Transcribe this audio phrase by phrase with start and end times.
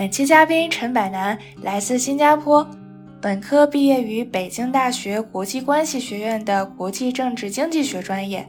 [0.00, 2.66] 本期嘉宾陈柏南来自新加坡，
[3.20, 8.48] 本科毕业于北京大学国际关系学院的国际政治经济学专业，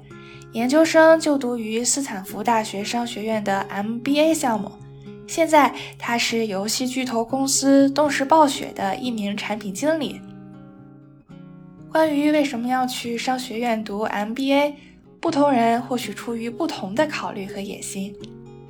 [0.53, 4.71] 研究生就读于斯坦福大学商学院的 MBA 项目。
[5.27, 10.21] 现在他是游戏巨头公司动视暴雪的一名产品经理。
[11.91, 14.75] 关于为什么要去商学院读 MBA，
[15.19, 18.15] 不同人或许出于不同的考虑和野心。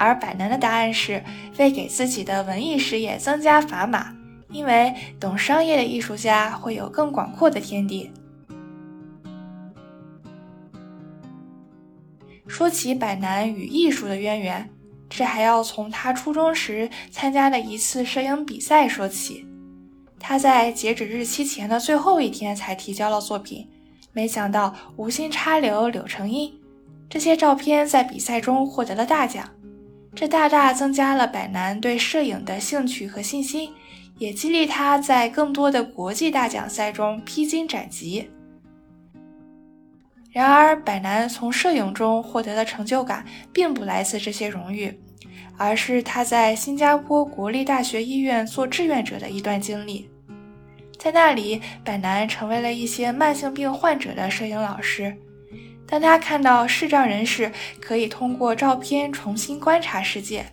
[0.01, 1.23] 而百南的答案是
[1.59, 4.11] 为给自己的文艺事业增加砝码，
[4.49, 8.09] 因为懂商业的艺术家会有更广阔的天地。
[12.47, 14.67] 说起百南与艺术的渊源，
[15.07, 19.45] 这还要从他初中时参加的一次摄影比赛说起。
[20.19, 23.69] 他在截止日期前的最后一天才提交了作品，
[24.13, 26.51] 没想到无心插柳柳成荫，
[27.07, 29.47] 这些照片在比赛中获得了大奖。
[30.13, 33.71] 这大大增加了百南对摄影的兴趣和信心，
[34.17, 38.29] 也激励他在更多的国际大奖赛中披荆斩棘。
[40.31, 44.97] 然而，百南从摄影中获得的成就感并不来自这些荣誉，
[45.57, 50.09] 而是他在新加坡国立大学医院做志愿者的一段经历。
[50.97, 55.17] 在那里，百南成为了一些慢性病患者的摄影老师。
[55.91, 60.45] 当他看到视障人士可以通过照片重新观察世界，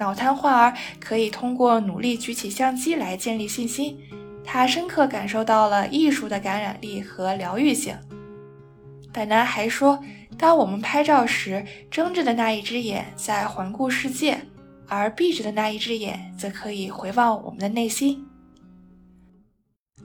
[0.00, 3.96] 脑瘫患儿可以通过努力举起相机来建立信心，
[4.44, 7.96] 他深刻感受到了艺术的感染力和疗愈性。
[9.12, 10.02] 本南还说，
[10.36, 14.36] 当我们拍照时，睁着的那一只眼在环顾世界，
[14.88, 18.26] 而闭着的那一只眼则可以回望我们的内心。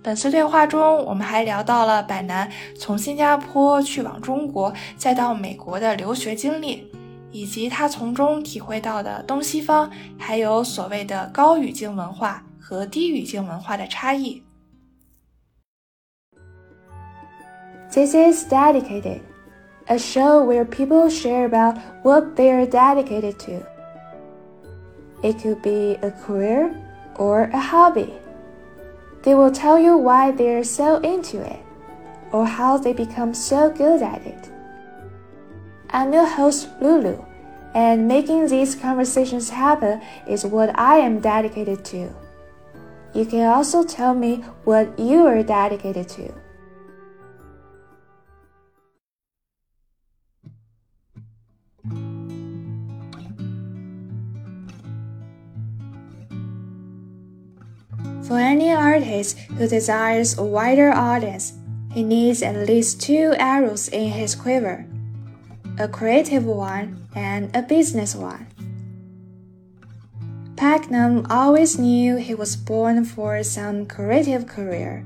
[0.01, 6.89] 本次对话中，我们还聊到了百南从新加坡去往中国，再到美国的留学经历，
[7.31, 14.41] 以及他从中体会到的东西方还有所谓的高语境文化和低语境文化的差异。
[17.91, 19.19] This is dedicated,
[19.87, 23.61] a show where people share about what they are dedicated to.
[25.21, 26.71] It could be a career
[27.17, 28.07] or a hobby.
[29.29, 31.63] They will tell you why they're so into it
[32.31, 34.49] or how they become so good at it.
[35.91, 37.23] I'm your host, Lulu,
[37.75, 42.09] and making these conversations happen is what I am dedicated to.
[43.13, 46.33] You can also tell me what you are dedicated to.
[58.29, 61.53] For any artist who desires a wider audience,
[61.91, 64.85] he needs at least two arrows in his quiver
[65.79, 68.45] a creative one and a business one.
[70.55, 75.03] Pek Nan always knew he was born for some creative career.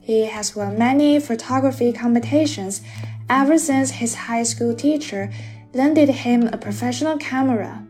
[0.00, 2.80] He has won many photography competitions
[3.28, 5.32] ever since his high school teacher
[5.72, 7.85] lended him a professional camera.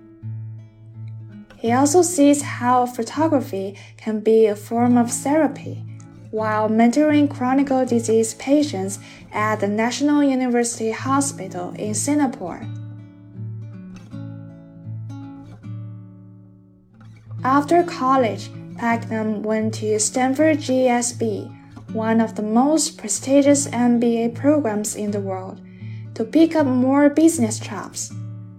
[1.67, 5.83] He also sees how photography can be a form of therapy
[6.31, 9.01] while mentoring chronic disease patients
[9.33, 12.65] at the National University Hospital in Singapore.
[17.43, 21.51] After college, Pek Nan went to Stanford GSB,
[21.93, 25.61] one of the most prestigious MBA programs in the world,
[26.15, 28.13] to pick up more business chops,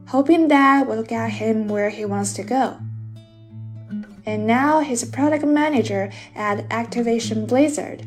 [0.07, 2.77] hoping that will get him where he wants to go
[4.27, 8.05] and now he's a product manager at Activision Blizzard,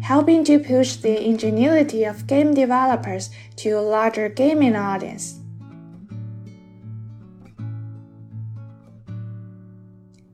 [0.00, 5.40] helping to push the ingenuity of game developers to a larger gaming audience.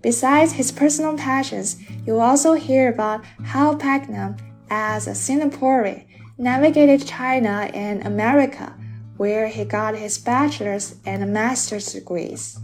[0.03, 4.37] Besides his personal passions, you'll also hear about how Pek Nan,
[4.69, 6.05] as a Singaporean,
[6.37, 8.77] navigated China and America,
[9.17, 12.59] where he got his bachelor's and master's degrees.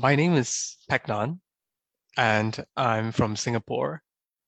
[0.00, 1.40] My name is Pek Nan,
[2.16, 4.00] and I'm from Singapore.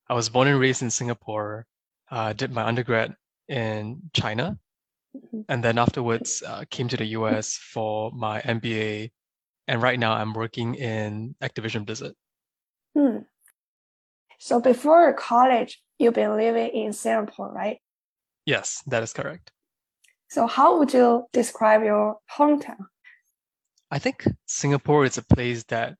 [0.09, 1.67] I was born and raised in Singapore.
[2.09, 3.17] Uh, did my undergrad
[3.49, 4.61] in China,
[5.17, 5.41] mm-hmm.
[5.49, 9.11] and then afterwards uh, came to the US for my MBA.
[9.67, 12.15] And right now, I'm working in Activision Blizzard.
[12.97, 13.27] Hmm.
[14.39, 17.79] So before college, you've been living in Singapore, right?
[18.47, 19.51] Yes, that is correct.
[20.29, 22.87] So how would you describe your hometown?
[23.91, 25.97] I think Singapore is a place that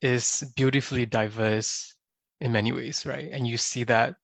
[0.00, 1.94] is beautifully diverse
[2.40, 3.30] in many ways, right?
[3.32, 4.14] And you see that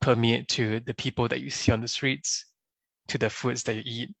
[0.00, 2.46] permeate to the people that you see on the streets.
[3.08, 4.14] to the foods that you eat,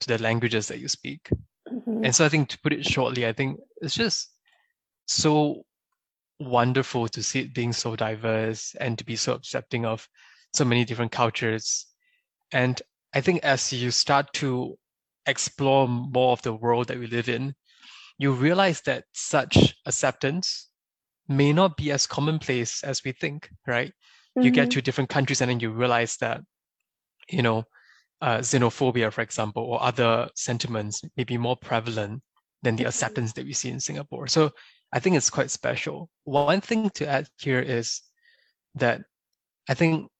[0.00, 1.30] to the languages that you speak.
[1.72, 2.04] Mhm.
[2.04, 4.30] And so I think to put it shortly, I think it's just
[5.06, 5.64] so
[6.40, 10.08] wonderful to see it being so diverse and to be so accepting of
[10.54, 11.86] so many different cultures.
[12.52, 12.82] And
[13.14, 14.78] I think as you start to
[15.26, 17.54] explore more of the world that we live in,
[18.18, 20.68] you realize that such acceptance
[21.28, 23.92] may not be as commonplace as we think, right?
[24.40, 24.72] You get Mhm.
[24.72, 26.40] to different countries and then you realize that,
[27.28, 27.64] you know,
[28.20, 32.22] uh, xenophobia, for example, or other sentiments may be more prevalent
[32.62, 32.88] than the Mhm.
[32.88, 34.26] acceptance that we see in Singapore.
[34.28, 34.52] So
[34.92, 36.10] I think it's quite special.
[36.24, 38.02] One thing to add here is
[38.74, 39.02] that
[39.68, 40.10] I think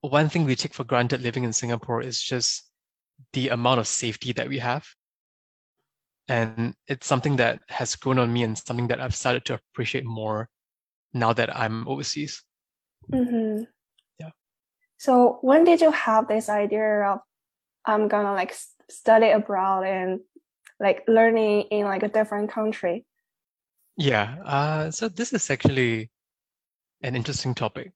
[0.00, 2.70] one thing we take for granted living in Singapore is just
[3.32, 4.86] the amount of safety that we have.
[6.28, 10.04] And it's something that has grown on me and something that I've started to appreciate
[10.04, 10.48] more
[11.12, 12.42] now that I'm overseas.
[13.12, 13.66] Mhm.
[14.18, 14.30] Yeah.
[14.96, 17.20] So when did you have this idea of
[17.84, 18.54] I'm gonna like
[18.88, 20.20] study abroad and
[20.80, 23.04] like learning in like a different country?
[23.96, 26.10] Yeah, uh, so this is actually
[27.02, 27.92] an interesting topic.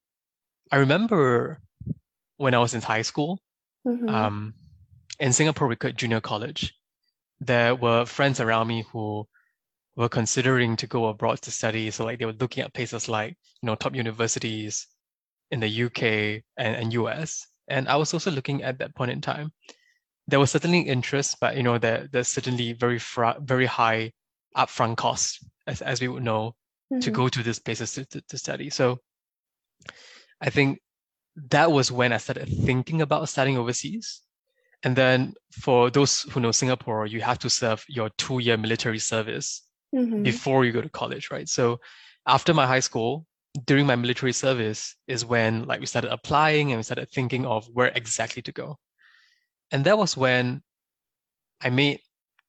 [0.71, 1.61] I remember
[2.37, 3.41] when I was in high school,
[3.87, 4.09] Mhm.
[4.09, 4.55] um,
[5.21, 6.75] in Singapore, we called junior college.
[7.41, 9.27] There were friends around me who
[9.97, 11.91] were considering to go abroad to study.
[11.91, 14.87] So like they were looking at places like, you know, top universities
[15.51, 17.47] in the UK and, and US.
[17.69, 19.53] And I was also looking at that point in time.
[20.29, 24.13] There was certainly interest, but you know, there, there's certainly very fra- very high
[24.57, 26.55] upfront costs, as, as we would know,
[27.01, 27.15] to Mhm.
[27.15, 28.71] go to these places to, to, to study.
[28.71, 29.01] So
[30.41, 30.81] I think
[31.51, 34.23] that was when I started thinking about studying overseas.
[34.83, 39.63] And then for those who know Singapore, you have to serve your two-year military service
[39.95, 40.23] Mhm.
[40.23, 41.49] before you go to college, right?
[41.49, 41.81] So
[42.27, 43.27] after my high school,
[43.65, 47.67] during my military service is when like we started applying and we started thinking of
[47.73, 48.79] where exactly to go.
[49.73, 50.63] And that was when
[51.61, 52.01] I made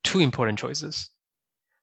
[0.04, 1.10] two important choices.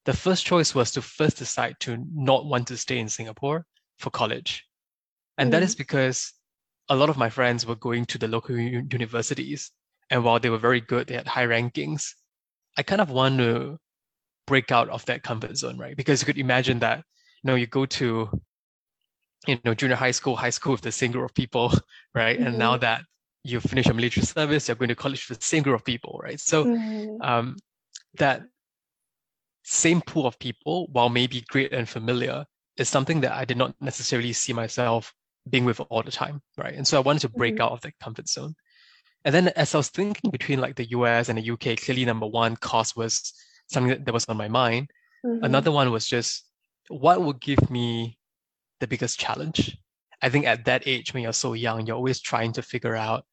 [0.04, 3.66] The first choice was to first decide to not want to stay in Singapore
[3.98, 4.64] for college.
[5.38, 6.32] And that is because
[6.88, 9.72] a lot of my friends were going to the local u- universities.
[10.10, 12.14] And while they were very good, they had high rankings.
[12.78, 13.78] I kind of want to
[14.46, 15.96] break out of that comfort zone, right?
[15.96, 18.30] Because you could imagine that, you know, you go to,
[19.46, 21.72] you know, junior high school, high school with the same group of people,
[22.14, 22.40] right?
[22.40, 22.78] And now Mhm.
[22.78, 23.02] that
[23.44, 26.18] you finish your military service, you're going to college with the same group of people,
[26.22, 26.40] right?
[26.40, 27.20] So Mhm.
[27.20, 27.56] um,
[28.18, 28.42] that
[29.64, 32.44] same pool of people, while maybe great and familiar,
[32.76, 35.14] is something that I did not necessarily see myself
[35.48, 36.74] being with all the time, right?
[36.74, 37.60] And so I wanted to break Mhm.
[37.60, 38.54] out of that comfort zone.
[39.26, 42.28] And then as I was thinking between like the US and the UK, clearly number
[42.28, 43.32] one, cost was
[43.66, 44.88] something that, was on my mind.
[45.24, 45.40] Mhm.
[45.42, 46.44] Another one was just
[46.88, 48.18] what would give me
[48.78, 49.76] the biggest challenge?
[50.22, 53.26] I think at that age, when you're so young, you're always trying to figure out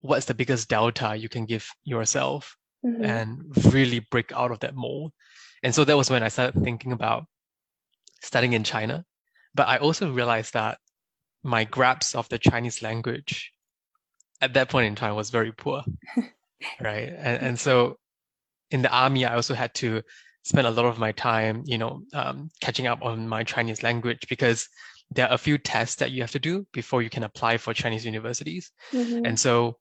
[0.00, 3.04] what's the biggest delta you can give yourself Mhm.
[3.04, 5.12] and really break out of that mold.
[5.62, 7.26] And so that was when I started thinking about
[8.20, 9.04] studying in China.
[9.54, 10.80] But I also realized that
[11.44, 13.52] my grasp of the Chinese language
[14.40, 15.82] at that point in time was very poor.
[16.80, 17.08] right.
[17.16, 17.96] And, and so
[18.70, 20.02] in the army, I also had to
[20.42, 24.26] spend a lot of my time, you know, um, catching up on my Chinese language
[24.28, 24.68] because
[25.10, 27.74] there are a few tests that you have to do before you can apply for
[27.74, 28.70] Chinese universities.
[28.92, 29.26] Mhm.
[29.26, 29.76] And so,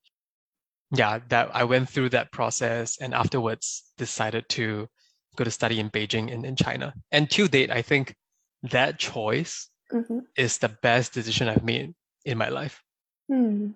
[0.92, 4.88] yeah, that I went through that process and afterwards decided to
[5.36, 6.94] go to study in Beijing in, in China.
[7.12, 8.16] And to date, I think
[8.64, 10.22] that choice Mhm.
[10.36, 11.94] is the best decision I've made
[12.26, 12.84] in my life.
[13.28, 13.72] Hmm.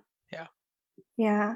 [1.18, 1.56] Yeah.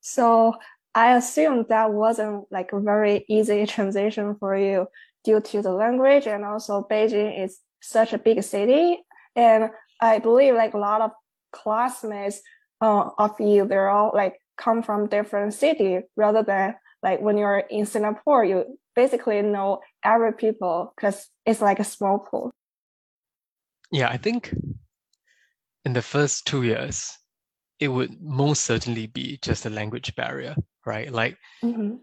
[0.00, 0.54] So
[0.94, 4.88] I assume that wasn't like a very easy transition for you
[5.24, 8.98] due to the language and also Beijing is such a big city.
[9.36, 9.70] And
[10.00, 11.12] I believe like a lot of
[11.52, 12.40] classmates
[12.80, 17.58] uh, of you, they're all like come from different city rather than like when you're
[17.58, 22.50] in Singapore, you basically know every people because it's like a small pool.
[23.90, 24.54] Yeah, I think
[25.84, 27.18] in the first two years,
[27.82, 30.54] it would most certainly be just a language barrier,
[30.86, 31.10] right?
[31.12, 31.98] Like Mhm.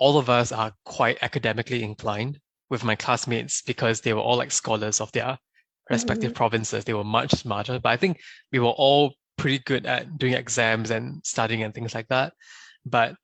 [0.00, 4.50] all of us are quite academically inclined with my classmates because they were all like
[4.50, 5.38] scholars of their
[5.90, 6.84] respective provinces.
[6.84, 8.18] They were much smarter, but I think
[8.50, 12.32] we were all pretty good at doing exams and studying and things like that.
[12.84, 13.14] But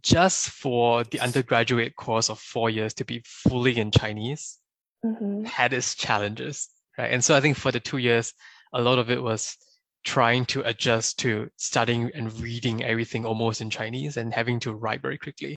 [0.00, 4.60] just for the undergraduate course of four years to be fully in Chinese
[5.04, 5.46] Mhm.
[5.46, 7.12] had its challenges, right?
[7.12, 8.32] And so I think for the two years,
[8.72, 9.58] a lot of it was
[10.04, 15.02] trying to adjust to studying and reading everything almost in Chinese and having to write
[15.02, 15.56] very quickly.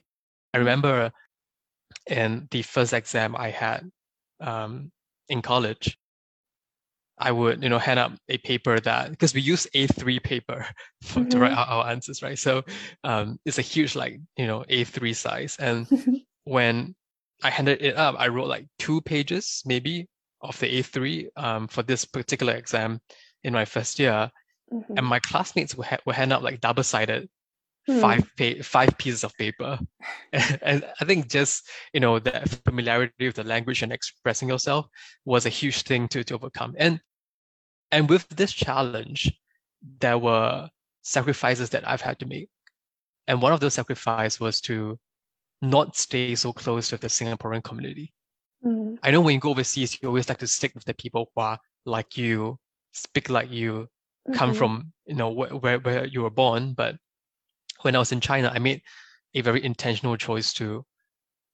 [0.54, 1.10] I remember
[2.06, 3.90] in the first exam I had
[4.40, 4.90] um,
[5.28, 5.96] in college,
[7.18, 10.66] I would, you know, hand up a paper that because we use A3 paper
[11.02, 11.28] for, mm-hmm.
[11.28, 11.60] to write mm-hmm.
[11.60, 12.38] our, our, answers, right?
[12.38, 12.64] So
[13.04, 15.56] um, it's a huge, like, you know, A3 size.
[15.58, 15.86] And
[16.44, 16.94] when
[17.42, 20.08] I handed it up, I wrote like two pages, maybe,
[20.40, 23.00] of the A3 um, for this particular exam
[23.44, 24.30] in my first year.
[24.72, 24.96] Mm-hmm.
[24.96, 27.28] And my classmates would, ha- would hand up like double sided
[27.88, 28.00] Hmm.
[28.00, 29.76] five pa- five pieces of paper
[30.32, 34.86] and i think just you know that familiarity with the language and expressing yourself
[35.24, 37.00] was a huge thing to, to overcome and
[37.90, 39.32] and with this challenge
[39.98, 40.68] there were
[41.02, 42.48] sacrifices that i've had to make
[43.26, 44.96] and one of those sacrifices was to
[45.60, 48.12] not stay so close to the singaporean community
[48.64, 48.96] mm.
[49.02, 51.42] i know when you go overseas you always like to stick with the people who
[51.42, 52.56] are like you
[52.92, 53.72] speak like you
[54.28, 54.34] mm-hmm.
[54.34, 56.96] come from you know where, where, where you were born but
[57.82, 58.82] when I was in China, I made
[59.34, 60.84] a very intentional choice to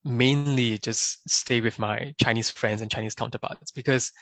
[0.05, 4.13] mainly just stay with my Chinese friends and Chinese counterparts because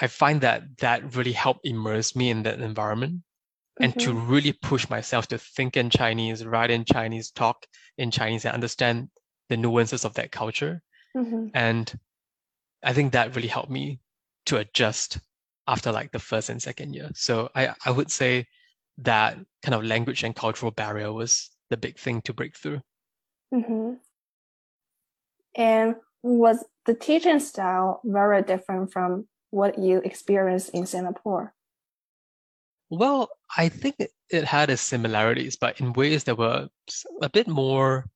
[0.00, 3.84] I find that that really helped immerse me in that environment mm-hmm.
[3.84, 4.30] and to mm-hmm.
[4.30, 9.08] really push myself to think in Chinese, write in Chinese, talk in Chinese, and understand
[9.48, 10.82] the nuances of that culture.
[11.16, 11.48] Mm-hmm.
[11.54, 11.92] And
[12.82, 14.00] I think that really helped me
[14.46, 15.18] to adjust
[15.66, 17.10] after like the first and second year.
[17.14, 18.46] So I, I would say
[18.98, 22.80] that kind of language and cultural barrier was the big thing to break through.
[23.52, 23.94] Mm-hmm.
[25.56, 31.54] And was the teaching style very different from what you experienced in Singapore?
[32.90, 36.68] Well, I think it, had its similarities, but in ways that were
[37.22, 38.06] a bit more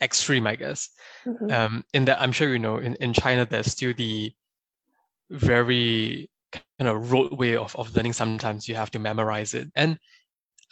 [0.00, 0.88] extreme, I guess.
[1.26, 1.50] Mm-hmm.
[1.50, 4.32] Um, in that, I'm sure you know, in, in China, there's still the
[5.30, 6.30] very
[6.80, 9.98] kind of road way of, of learning sometimes you have to memorize it and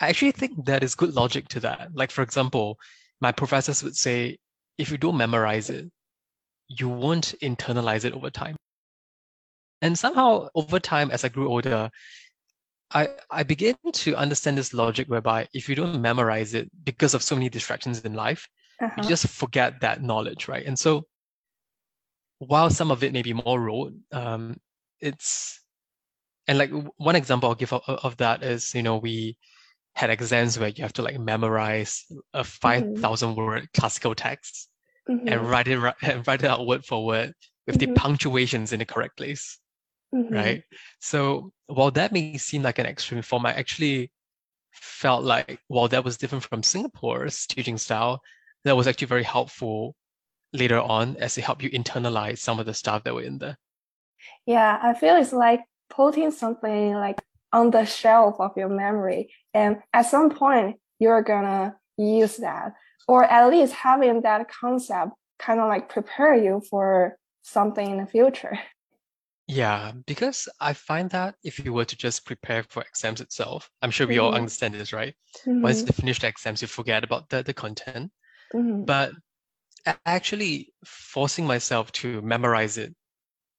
[0.00, 2.78] i actually think that is good logic to that like for example
[3.20, 4.38] my professors would say
[4.78, 5.84] if you don't memorize it
[6.68, 8.56] you won't internalize it over time
[9.82, 11.90] and somehow over time as i grew older
[12.90, 17.22] I, I began to understand this logic whereby if you don't memorize it because of
[17.22, 18.48] so many distractions in life,
[18.80, 19.02] uh-huh.
[19.02, 20.64] you just forget that knowledge, right?
[20.64, 21.04] And so
[22.38, 24.56] while some of it may be more rote, um,
[25.00, 25.60] it's
[26.48, 29.36] and like one example I'll give of, of that is, you know, we
[29.94, 33.38] had exams where you have to like memorize a 5,000 mm-hmm.
[33.38, 34.68] word classical text
[35.08, 35.28] mm-hmm.
[35.28, 37.34] and write it and write it out word for word
[37.66, 37.92] with mm-hmm.
[37.92, 39.58] the punctuations in the correct place.
[40.14, 40.34] Mm-hmm.
[40.34, 40.62] Right.
[41.00, 44.10] So while that may seem like an extreme form, I actually
[44.72, 48.22] felt like while that was different from Singapore's teaching style,
[48.64, 49.94] that was actually very helpful
[50.54, 53.58] later on as it helped you internalize some of the stuff that were in there.
[54.46, 55.60] Yeah, I feel it's like
[55.90, 57.20] putting something like
[57.52, 59.32] on the shelf of your memory.
[59.54, 62.74] And at some point, you're gonna use that,
[63.06, 68.06] or at least having that concept kind of like prepare you for something in the
[68.06, 68.58] future.
[69.50, 73.90] Yeah, because I find that if you were to just prepare for exams itself, I'm
[73.90, 74.24] sure we mm-hmm.
[74.24, 75.14] all understand this, right?
[75.46, 75.62] Mm-hmm.
[75.62, 78.12] Once you finish the exams, you forget about the, the content.
[78.54, 78.84] Mm-hmm.
[78.84, 79.12] But
[80.04, 82.94] actually forcing myself to memorize it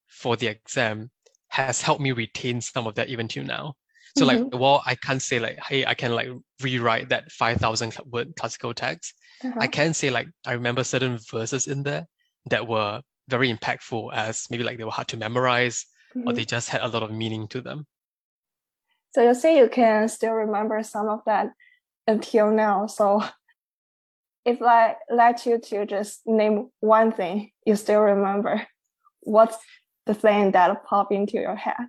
[0.08, 1.10] for the exam
[1.50, 3.74] has helped me retain some of that even till now.
[4.18, 4.44] So mm-hmm.
[4.44, 6.30] like while I can't say like, hey, I can like
[6.62, 9.14] rewrite that 5,000 word classical text,
[9.44, 9.60] uh-huh.
[9.60, 12.08] I can say like, I remember certain verses in there
[12.50, 16.28] that were very impactful as maybe like they were hard to memorize mm-hmm.
[16.28, 17.86] or they just had a lot of meaning to them.
[19.14, 21.52] So you say you can still remember some of that
[22.08, 22.88] until now.
[22.88, 23.24] So
[24.46, 28.66] if I let you to just name one thing you still remember,
[29.22, 29.58] what's
[30.10, 31.86] the thing that pop into your head?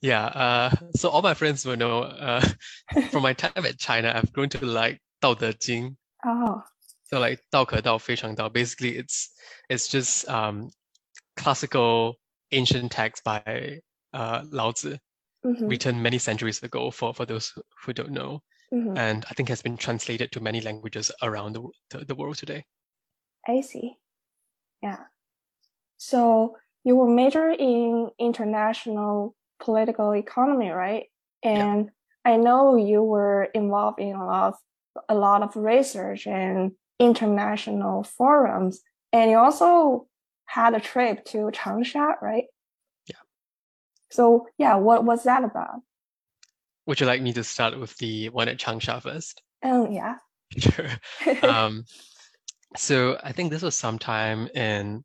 [0.00, 2.44] Yeah, uh, so all my friends will know uh,
[3.10, 5.96] from my time at China, I've grown to like Dao De Jing.
[6.24, 6.62] Oh.
[7.04, 8.52] So like Dao Ke Dao Fei Shang Dao.
[8.52, 9.30] Basically, it's
[9.68, 10.70] it's just um,
[11.36, 12.14] classical
[12.52, 13.80] ancient text by
[14.14, 14.96] uh, Lao Tzu,
[15.44, 15.66] mm-hmm.
[15.66, 16.90] written many centuries ago.
[16.90, 17.52] For for those
[17.84, 18.40] who don't know,
[18.72, 18.96] mm-hmm.
[18.96, 22.64] and I think has been translated to many languages around the, the, the world today.
[23.48, 23.94] I see.
[24.82, 24.98] Yeah.
[25.98, 31.04] So you were major in international political economy, right?
[31.42, 31.90] And
[32.24, 32.32] yeah.
[32.32, 38.04] I know you were involved in a lot of, a lot of research and international
[38.04, 38.80] forums,
[39.12, 40.06] and you also
[40.46, 42.44] had a trip to Changsha, right?
[43.06, 43.16] Yeah.
[44.10, 45.80] So yeah, what was that about?
[46.86, 49.42] Would you like me to start with the one at Changsha first?
[49.62, 50.16] Um, yeah.
[50.58, 50.90] Sure.
[51.42, 51.84] um,
[52.76, 55.02] so I think this was sometime in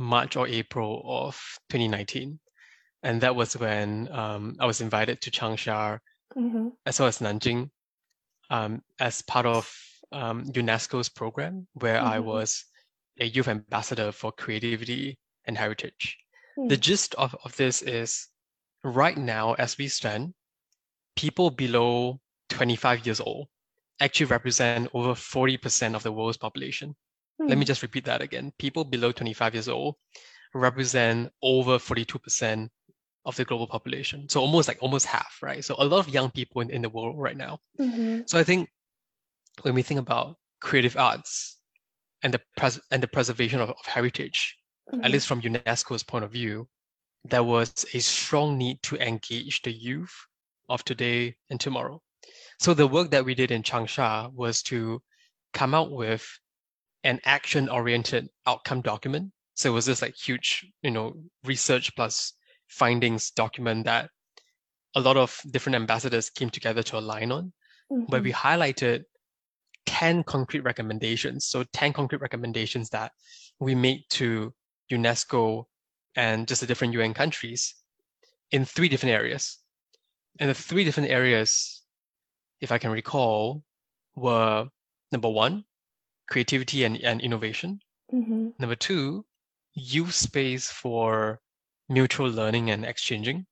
[0.00, 1.34] March or April of
[1.68, 2.40] 2019.
[3.02, 5.98] And that was when um, I was invited to Changsha
[6.36, 6.68] mm-hmm.
[6.86, 7.70] as well as Nanjing
[8.50, 9.72] um, as part of
[10.12, 12.08] um, UNESCO's program, where mm-hmm.
[12.08, 12.64] I was
[13.20, 16.16] a youth ambassador for creativity and heritage.
[16.58, 16.68] Mm.
[16.68, 18.28] The gist of, of this is
[18.82, 20.34] right now, as we stand,
[21.16, 23.48] people below 25 years old
[24.00, 26.96] actually represent over 40% of the world's population.
[27.48, 27.68] Let me Hmm.
[27.68, 28.52] just repeat that again.
[28.58, 29.96] People below 25 years old
[30.54, 32.70] represent over 42%
[33.24, 34.28] of the global population.
[34.28, 35.64] So almost like almost half, right?
[35.64, 37.60] So a lot of young people in, in the world right now.
[37.80, 38.28] Mhm.
[38.28, 38.70] So I think
[39.62, 41.58] when we think about creative arts
[42.22, 44.56] and the pres- and the preservation of, of heritage,
[44.92, 45.12] at Mhm.
[45.12, 46.68] least from UNESCO's point of view,
[47.24, 50.14] there was a strong need to engage the youth
[50.68, 52.02] of today and tomorrow.
[52.60, 55.02] So the work that we did in Changsha was to
[55.52, 56.26] come out with
[57.04, 59.32] an action-oriented outcome document.
[59.54, 61.14] So it was this like huge, you know,
[61.44, 62.34] research plus
[62.68, 64.10] findings document that
[64.94, 67.52] a lot of different ambassadors came together to align on,
[67.88, 68.24] where Mhm.
[68.24, 69.04] we highlighted
[69.86, 71.46] 10 concrete recommendations.
[71.46, 73.12] So 10 concrete recommendations that
[73.58, 74.54] we made to
[74.90, 75.66] UNESCO
[76.16, 77.74] and just the different UN countries
[78.50, 79.58] in three different areas.
[80.38, 81.82] And the three different areas,
[82.60, 83.64] if I can recall,
[84.14, 84.68] were
[85.12, 85.64] number one,
[86.30, 87.80] creativity and, and innovation.
[88.12, 88.54] Mhm.
[88.58, 89.26] Number two,
[89.74, 91.40] use space for
[91.88, 93.46] mutual learning and exchanging.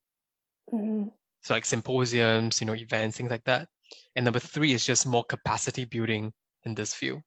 [0.72, 1.12] Mhm.
[1.42, 3.68] So like symposiums, you know, events, things like that.
[4.16, 6.32] And number three is just more capacity building
[6.64, 7.22] in this field.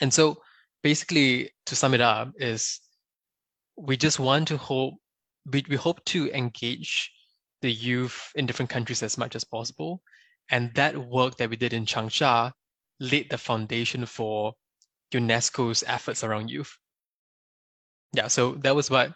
[0.00, 0.42] And so
[0.82, 2.80] basically to sum it up is
[3.76, 4.94] we just want to hope
[5.46, 7.10] we, we hope to engage
[7.62, 10.02] the youth in different countries as much as possible.
[10.50, 12.52] And that work that we did in Changsha
[12.98, 14.52] laid the foundation for
[15.12, 16.76] UNESCO's efforts around youth.
[18.12, 19.12] Yeah, so that was what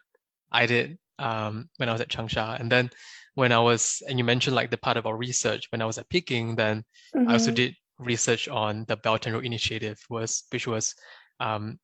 [0.52, 2.58] I did um, when I was at Changsha.
[2.60, 2.90] And then
[3.34, 5.98] when I was, and you mentioned like the part of our research when I was
[5.98, 6.84] at Peking, then
[7.14, 7.56] I also Mhm.
[7.56, 10.94] did research on the Belt and Road Initiative, was which was
[11.40, 11.78] um,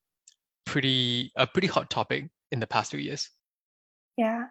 [0.64, 3.28] pretty a pretty hot topic in the past few years.
[4.16, 4.46] Yeah.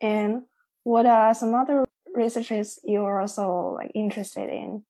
[0.00, 0.42] And
[0.84, 4.84] what are some other researches you're also like interested in?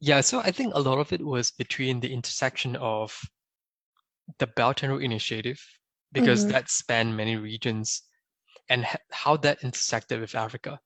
[0.00, 3.20] Yeah, so I think a lot of it was between the intersection of
[4.38, 5.60] the Belt and Road Initiative,
[6.12, 6.46] because Mhm.
[6.46, 8.02] that spanned many regions,
[8.68, 10.80] and h- how that intersected with Africa,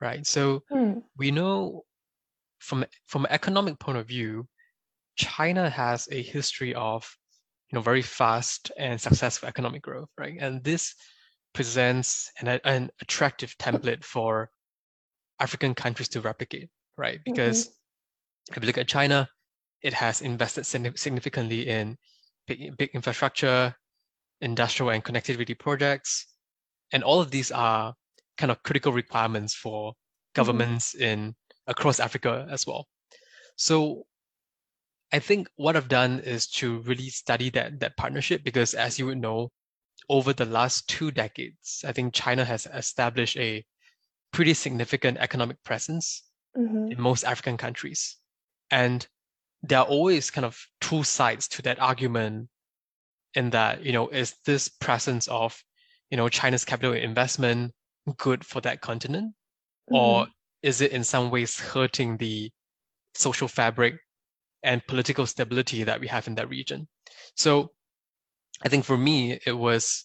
[0.00, 0.26] right?
[0.26, 0.98] So Hmm.
[1.16, 1.84] we know
[2.60, 4.48] from from an economic point of view,
[5.16, 7.16] China has a history of
[7.70, 10.36] you know very fast and successful economic growth, right?
[10.40, 10.94] And this
[11.54, 14.50] presents an, an attractive template for
[15.40, 17.20] African countries to replicate, right?
[17.24, 17.70] Because
[18.50, 19.28] if you look at China,
[19.82, 21.96] it has invested significantly in
[22.46, 23.74] big, big infrastructure,
[24.40, 26.26] industrial and connectivity projects,
[26.92, 27.94] and all of these are
[28.36, 29.94] kind of critical requirements for
[30.34, 31.34] governments in
[31.66, 32.86] across Africa as well.
[33.56, 34.06] So
[35.12, 39.06] I think what I've done is to really study that that partnership because as you
[39.06, 39.50] would know,
[40.08, 43.64] over the last two decades, I think China has established a
[44.32, 46.22] pretty significant economic presence
[46.56, 46.92] Mhm.
[46.92, 48.16] in most African countries.
[48.70, 49.06] And
[49.62, 52.48] there are always kind of two sides to that argument
[53.34, 55.62] in that, you know, is this presence of,
[56.10, 57.72] you know, China's capital investment
[58.16, 59.34] good for that continent?
[59.88, 60.30] Or mm-hmm.
[60.62, 62.50] is it in some ways hurting the
[63.14, 63.96] social fabric
[64.62, 66.88] and political stability that we have in that region?
[67.34, 67.72] So
[68.62, 70.04] I think for me, it was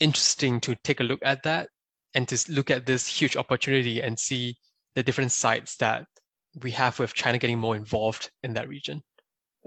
[0.00, 1.68] interesting to take a look at that
[2.14, 4.56] and to look at this huge opportunity and see
[4.94, 6.06] the different sides that
[6.62, 9.02] we have with China getting more involved in that region.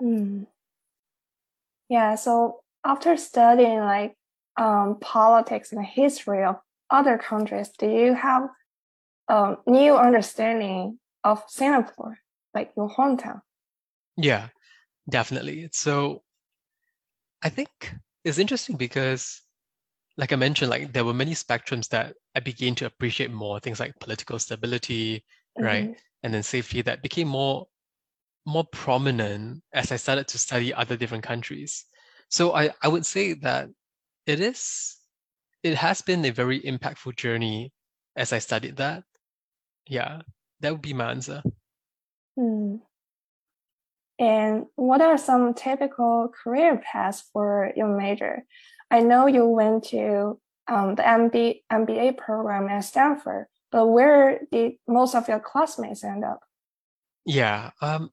[0.01, 0.47] Mm.
[1.89, 4.15] Yeah, so after studying like
[4.57, 6.57] um, politics and history of
[6.89, 8.49] other countries, do you have
[9.27, 12.17] a new understanding of Singapore,
[12.53, 13.41] like your hometown?
[14.15, 14.47] Yeah,
[15.09, 15.69] definitely.
[15.71, 16.23] So
[17.41, 17.69] I think
[18.23, 19.41] it's interesting because,
[20.17, 23.79] like I mentioned, like there were many spectrums that I began to appreciate more, things
[23.79, 25.23] like political stability,
[25.57, 25.95] right?
[26.23, 27.67] And then safety that became more
[28.45, 31.85] more prominent as I started to study other different countries.
[32.29, 33.67] So I, I would say that
[34.25, 34.97] it is
[35.63, 37.73] it has been a very impactful journey
[38.15, 39.03] as I studied that.
[39.87, 40.21] Yeah,
[40.61, 41.43] that would be my answer.
[42.37, 42.81] Mm.
[44.19, 48.45] And what are some typical career paths for your major?
[48.89, 54.73] I know you went to um, the MB, MBA program at Stanford, but where did
[54.87, 56.41] most of your classmates end up?
[57.25, 58.11] Yeah, um,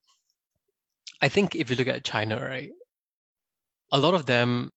[1.23, 2.71] I think if you look at China, right,
[3.93, 4.71] a lot of them,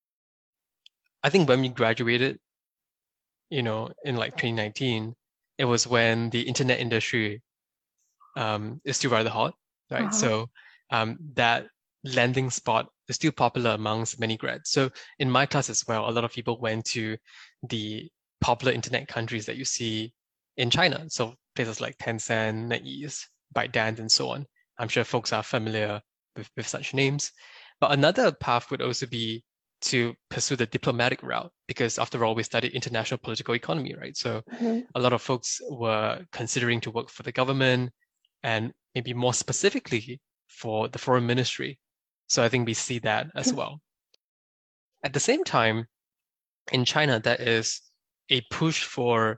[1.23, 2.39] I think when we graduated,
[3.49, 5.15] you know, in like 2019,
[5.57, 7.41] it was when the internet industry
[8.35, 9.55] um, is still rather hot,
[9.89, 10.03] right?
[10.03, 10.11] Uh-huh.
[10.11, 10.49] So
[10.91, 11.67] um, that
[12.03, 14.69] landing spot is still popular amongst many grads.
[14.69, 17.17] So in my class as well, a lot of people went to
[17.67, 18.09] the
[18.39, 20.13] popular internet countries that you see
[20.58, 21.06] in China.
[21.10, 23.24] So places like Tencent, NetEase,
[23.56, 24.46] ByteDance, and so on.
[24.78, 26.02] I'm sure folks are familiar
[26.36, 27.32] with, with such names.
[27.80, 29.43] But another path would also be
[29.80, 34.41] to pursue the diplomatic route because after all we studied international political economy right so
[34.54, 34.80] mm-hmm.
[34.96, 37.91] a lot of folks were considering to work for the government
[38.43, 41.80] and maybe more specifically for the foreign ministry
[42.28, 43.58] so i think we see that as mm-hmm.
[43.58, 43.82] well
[45.04, 45.86] at the same time
[46.72, 47.82] in china there is
[48.32, 49.38] a push for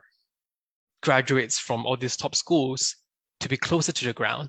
[1.02, 2.96] graduates from all these top schools
[3.40, 4.48] to be closer to the ground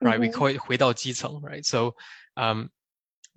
[0.00, 0.22] right mm-hmm.
[0.22, 1.94] we call it 回到基层 right so
[2.36, 2.70] um,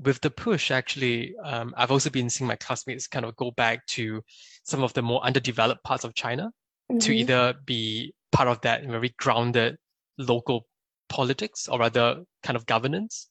[0.03, 3.85] with the push, actually, um, I've also been seeing my classmates kind of go back
[3.87, 4.23] to
[4.63, 6.51] some of the more underdeveloped parts of China
[6.91, 6.99] mm-hmm.
[6.99, 9.77] to either be part of that very grounded
[10.17, 10.65] local
[11.09, 13.29] politics or rather kind of governance,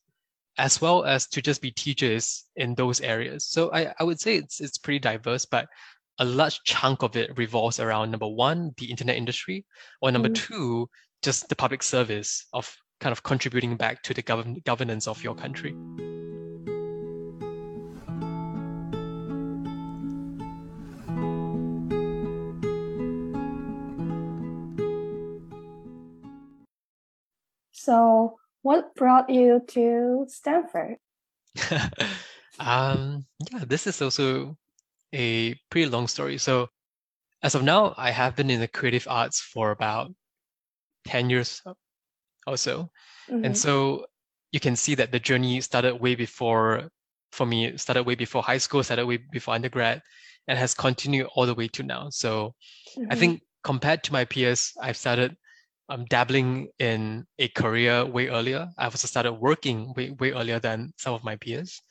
[0.58, 3.46] as well as to just be teachers in those areas.
[3.46, 5.66] So I, I would say it's it's pretty diverse, but
[6.19, 9.65] a large chunk of it revolves around number one, the internet industry,
[10.01, 10.53] or number mm-hmm.
[10.53, 10.89] two,
[11.21, 15.35] just the public service of kind of contributing back to the govern- governance of your
[15.35, 15.75] country.
[27.71, 30.95] So, what brought you to Stanford?
[32.59, 34.57] um, yeah, this is also
[35.15, 36.37] a pretty long story.
[36.37, 36.67] So,
[37.41, 40.11] as of now, I have been in the creative arts for about
[41.05, 41.61] 10 years
[42.47, 42.89] or so.
[43.29, 43.45] Mm-hmm.
[43.45, 44.05] And so
[44.51, 46.89] you can see that the journey started way before,
[47.31, 50.01] for me, started way before high school, started way before undergrad,
[50.47, 52.09] and has continued all the way to now.
[52.09, 52.53] So
[52.97, 53.11] mm-hmm.
[53.11, 55.35] I think compared to my peers, I've started
[55.89, 58.69] um, dabbling in a career way earlier.
[58.77, 61.81] I've also started working way, way earlier than some of my peers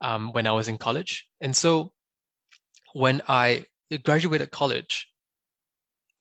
[0.00, 1.26] um, when I was in college.
[1.40, 1.92] And so
[2.92, 3.64] when I
[4.04, 5.06] graduated college,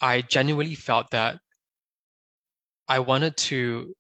[0.02, 1.40] I genuinely felt that
[2.88, 3.94] I wanted to,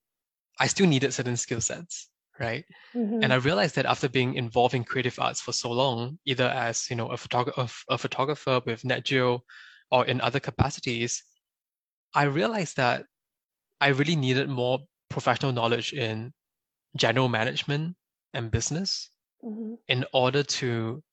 [0.60, 2.66] I still needed certain skill sets, right?
[2.96, 3.24] Mm-hmm.
[3.24, 6.90] And I realized that after being involved in creative arts for so long, either as
[6.90, 9.42] you know a, photog- a photographer with NatGeo
[9.92, 11.24] or in other capacities,
[12.16, 13.06] I realized that
[13.82, 14.80] I really needed more
[15.10, 16.34] professional knowledge in
[16.96, 17.96] general management
[18.34, 19.10] and business
[19.44, 19.76] mm-hmm.
[19.88, 21.04] in order to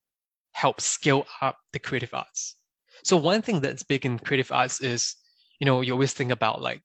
[0.57, 2.57] help scale up the creative arts.
[3.05, 5.14] So one thing that's big in creative arts is,
[5.61, 6.81] you know, you always think about like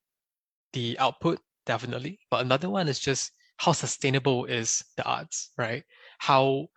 [0.74, 2.20] the output, definitely.
[2.30, 5.84] But another one is just how sustainable is the arts, right?
[6.20, 6.68] How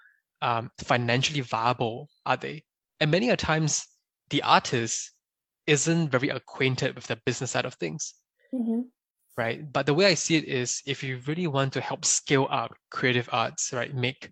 [0.40, 2.62] um, financially viable are they?
[3.00, 3.84] And many a times
[4.30, 5.10] the artist
[5.66, 8.14] isn't very acquainted with the business side of things.
[8.54, 8.82] Mm-hmm.
[9.36, 9.72] Right.
[9.72, 12.72] But the way I see it is if you really want to help scale up
[12.92, 14.30] creative arts, right, make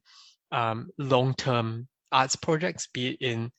[0.52, 3.50] um, long term arts projects, be it in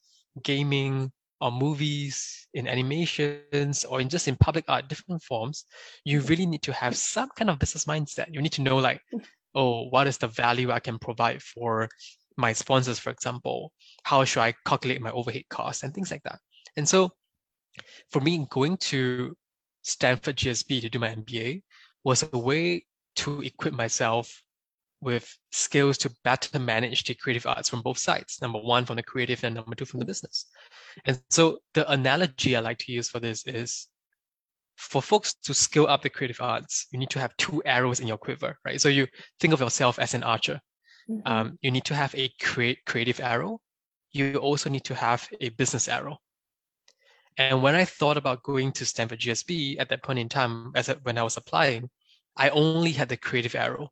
[0.44, 1.12] gaming
[1.42, 5.66] or movies, in animations, or in just in public art, different forms,
[6.06, 8.28] you really need to have some kind of business mindset.
[8.32, 9.02] You need to know, like,
[9.54, 11.90] oh, what is the value I can provide for
[12.38, 13.74] my sponsors, for example?
[14.04, 16.40] How should I calculate my overhead costs and things like that?
[16.78, 17.12] And so
[18.12, 19.36] for me, going to
[19.82, 21.62] Stanford GSB to do my MBA
[22.04, 22.86] was a way
[23.18, 24.43] to equip myself
[25.04, 28.40] with skills to better manage the creative arts from both sides.
[28.42, 30.46] Number one, from the creative, and number two, from the business.
[31.06, 33.88] And so the analogy I like to use for this is
[34.78, 38.08] for folks to scale up the creative arts, you need to have two arrows in
[38.08, 38.82] your quiver, right?
[38.82, 39.08] So you
[39.40, 40.60] think of yourself as an archer.
[41.10, 41.32] Mm-hmm.
[41.32, 43.60] Um, you need to have a create, creative arrow.
[44.12, 46.18] You also need to have a business arrow.
[47.38, 50.90] And when I thought about going to Stanford GSB at that point in time, as
[50.90, 51.90] a, when I was applying,
[52.38, 53.90] I only had the creative arrow.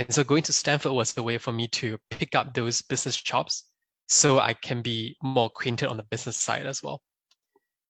[0.00, 3.16] And so going to Stanford was the way for me to pick up those business
[3.16, 3.64] chops
[4.08, 7.02] so I can be more acquainted on the business side as well.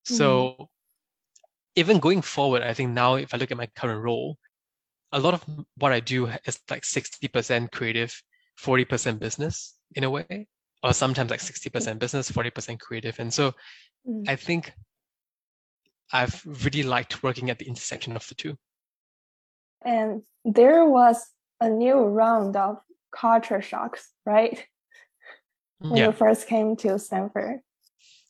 [0.06, 0.14] Mm-hmm.
[0.16, 0.68] So
[1.76, 4.36] even going forward, I think now if I look at my current role,
[5.12, 5.44] a lot of
[5.76, 8.22] what I do is like 60% creative,
[8.60, 10.48] 40% business in a way,
[10.82, 13.18] or sometimes like 60% business, 40% creative.
[13.18, 13.54] And so
[14.06, 14.28] Mm.
[14.28, 14.72] I think
[16.12, 18.56] I've really liked working at the intersection of the two.
[19.84, 21.26] And there was
[21.60, 22.78] a new round of
[23.14, 24.64] culture shocks, right?
[25.78, 26.06] When yeah.
[26.06, 27.60] you first came to Stanford.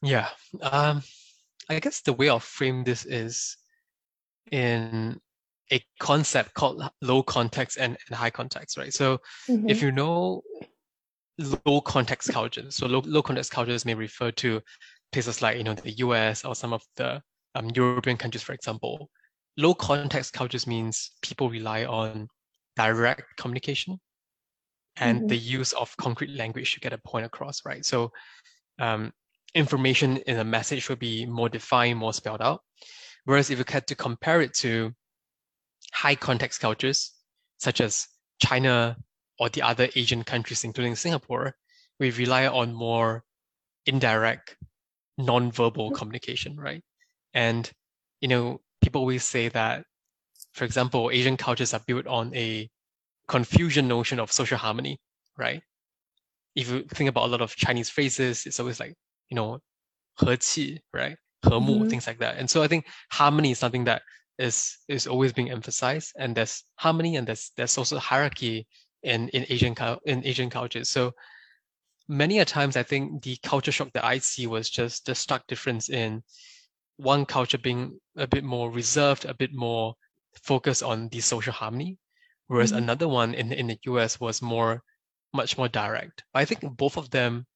[0.03, 0.29] Yeah.
[0.62, 1.03] Um,
[1.69, 3.57] I guess the way I'll frame this is
[4.51, 5.21] in
[5.73, 8.93] a concept called low context and, and high context, right?
[8.93, 9.69] So mm-hmm.
[9.69, 10.43] if you know
[11.66, 14.61] low context cultures, so low, low context cultures may refer to
[15.12, 17.21] places like you know the US or some of the
[17.55, 19.11] um, European countries, for example,
[19.57, 22.29] low context cultures means people rely on
[22.81, 24.01] direct communication
[24.97, 25.27] and mm-hmm.
[25.29, 27.85] the use of concrete language to get a point across, right?
[27.85, 28.11] So
[28.79, 29.12] um,
[29.55, 32.61] information in a message will be more defined, more spelled out.
[33.25, 34.93] Whereas if you had to compare it to
[35.93, 37.12] high context cultures,
[37.59, 38.09] such as
[38.40, 38.97] China
[39.38, 41.55] or the other Asian countries, including Singapore,
[41.99, 43.23] we rely on more
[43.85, 44.57] indirect,
[45.19, 46.83] non-verbal communication, right?
[47.35, 47.71] And
[48.21, 49.85] you know, people always say that,
[50.52, 52.68] for example, Asian cultures are built on a
[53.28, 54.98] Confucian notion of social harmony,
[55.38, 55.62] right?
[56.54, 58.94] If you think about a lot of Chinese phrases, it's always like,
[59.28, 59.60] you know,
[60.18, 61.16] 和气, right?
[61.44, 61.88] 和睦, mm-hmm.
[61.88, 62.36] things like that.
[62.36, 64.02] And so I think harmony is something that
[64.38, 66.12] is is always being emphasized.
[66.18, 68.66] And there's harmony and there's there's also hierarchy
[69.02, 70.90] in, in Asian in Asian cultures.
[70.90, 71.12] So
[72.08, 75.46] many a times I think the culture shock that I see was just the stark
[75.46, 76.22] difference in
[76.96, 79.94] one culture being a bit more reserved, a bit more
[80.35, 81.99] focused on the social harmony,
[82.47, 82.73] whereas Mhm.
[82.73, 84.83] another one in in the US was more
[85.33, 86.25] much more direct.
[86.33, 87.47] But I think both of them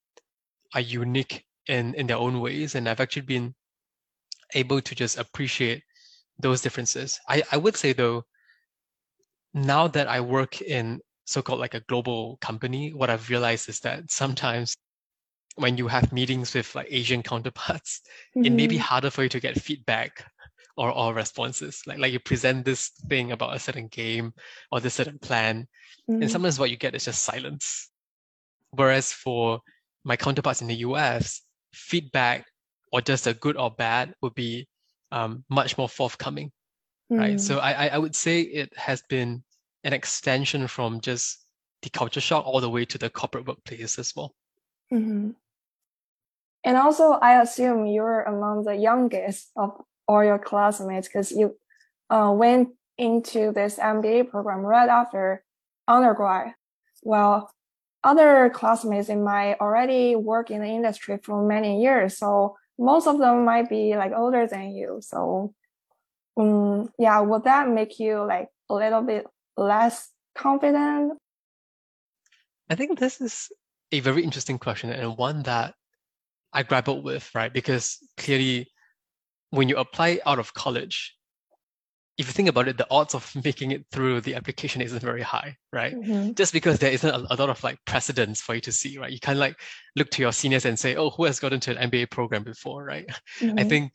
[0.74, 3.54] are unique in in their own ways, and I've actually been
[4.54, 5.84] able to just appreciate
[6.38, 7.20] those differences.
[7.28, 8.26] I I would say though,
[9.54, 14.10] now that I work in so-called like a global company, what I've realized is that
[14.10, 14.76] sometimes
[15.56, 18.02] when you have meetings with like Asian counterparts,
[18.42, 18.78] it may be Mhm.
[18.78, 20.30] harder for you to get feedback
[20.76, 21.82] or, all responses.
[21.86, 24.32] Like like you present this thing about a certain game
[24.70, 25.68] or this certain plan,
[26.08, 26.30] and Mhm.
[26.30, 27.90] sometimes what you get is just silence.
[28.70, 29.60] Whereas for
[30.04, 32.46] my counterparts in the US, feedback
[32.92, 34.68] or just a good or bad would be
[35.12, 36.50] um, much more forthcoming,
[37.10, 37.36] right?
[37.36, 37.40] Mm.
[37.40, 39.42] So I, I I would say it has been
[39.84, 41.46] an extension from just
[41.82, 44.34] the culture shock all the way to the corporate workplace as well.
[44.92, 45.34] Mhm.
[46.64, 51.56] And also, I assume you're among the youngest of all your classmates because you
[52.10, 55.42] uh, went into this MBA program right after
[55.88, 56.54] undergrad.
[57.02, 57.50] Well,
[58.02, 63.18] other classmates in my already work in the industry for many years, so most of
[63.18, 64.98] them might be like older than you.
[65.00, 65.54] So,
[66.36, 71.18] um, yeah, would that make you like a little bit less confident?
[72.68, 73.50] I think this is
[73.92, 75.74] a very interesting question and one that
[76.52, 77.52] I grappled with, right?
[77.52, 78.68] Because clearly,
[79.54, 81.16] when you apply out of college,
[82.16, 85.22] if you think about it, the odds of making it through the application isn't very
[85.22, 85.94] high, right?
[85.94, 86.34] Mhm.
[86.36, 89.10] Just because there isn't a, a lot of like precedents for you to see, right?
[89.12, 89.56] You can't like
[89.96, 92.84] look to your seniors and say, oh, who has gotten to an MBA program before,
[92.84, 93.06] right?
[93.40, 93.68] I Mhm.
[93.68, 93.92] think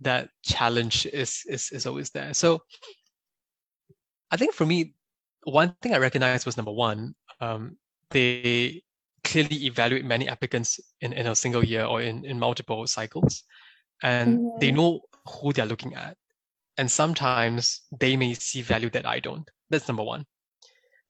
[0.00, 2.32] that challenge is is is always there.
[2.34, 2.62] So
[4.30, 4.94] I think for me,
[5.44, 7.78] one thing I recognized was number one, um,
[8.10, 8.82] they
[9.24, 13.44] clearly evaluate many applicants in, in a single year or in, in multiple cycles.
[14.02, 14.76] And they Mhm.
[14.76, 16.16] know who they're looking at.
[16.76, 19.48] And sometimes they may see value that I don't.
[19.70, 20.24] That's number one.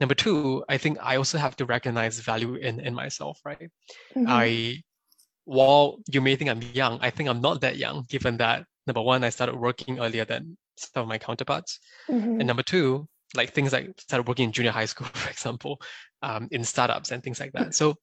[0.00, 3.70] Number two, I think I also have to recognize value in, in myself, right?
[4.16, 4.26] Mhm.
[4.28, 4.82] I,
[5.44, 9.02] while you may think I'm young, I think I'm not that young, given that number
[9.02, 11.80] one, I started working earlier than some of my counterparts.
[12.08, 12.38] Mhm.
[12.38, 15.80] And number two, like things like started working in junior high school, for example,
[16.22, 17.74] um, in startups and things like that.
[17.74, 17.96] So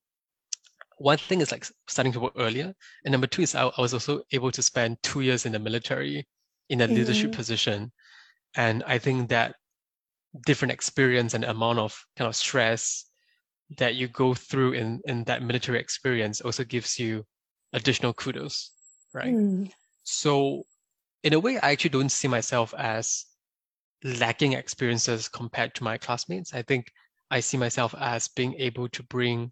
[0.98, 2.74] one thing is like starting to work earlier.
[3.04, 5.60] And number two is I, I was also able to spend two years in the
[5.60, 6.28] military
[6.70, 7.36] in a leadership Mhm.
[7.36, 7.92] position.
[8.56, 9.56] And I think that
[10.46, 13.06] different experience and amount of kind of stress
[13.78, 17.26] that you go through in, in that military experience also gives you
[17.74, 18.72] additional kudos,
[19.14, 19.34] right?
[19.34, 19.72] Mm.
[20.04, 20.64] So
[21.24, 23.26] in a way, I actually don't see myself as
[24.04, 26.54] lacking experiences compared to my classmates.
[26.54, 26.92] I think
[27.32, 29.52] I see myself as being able to bring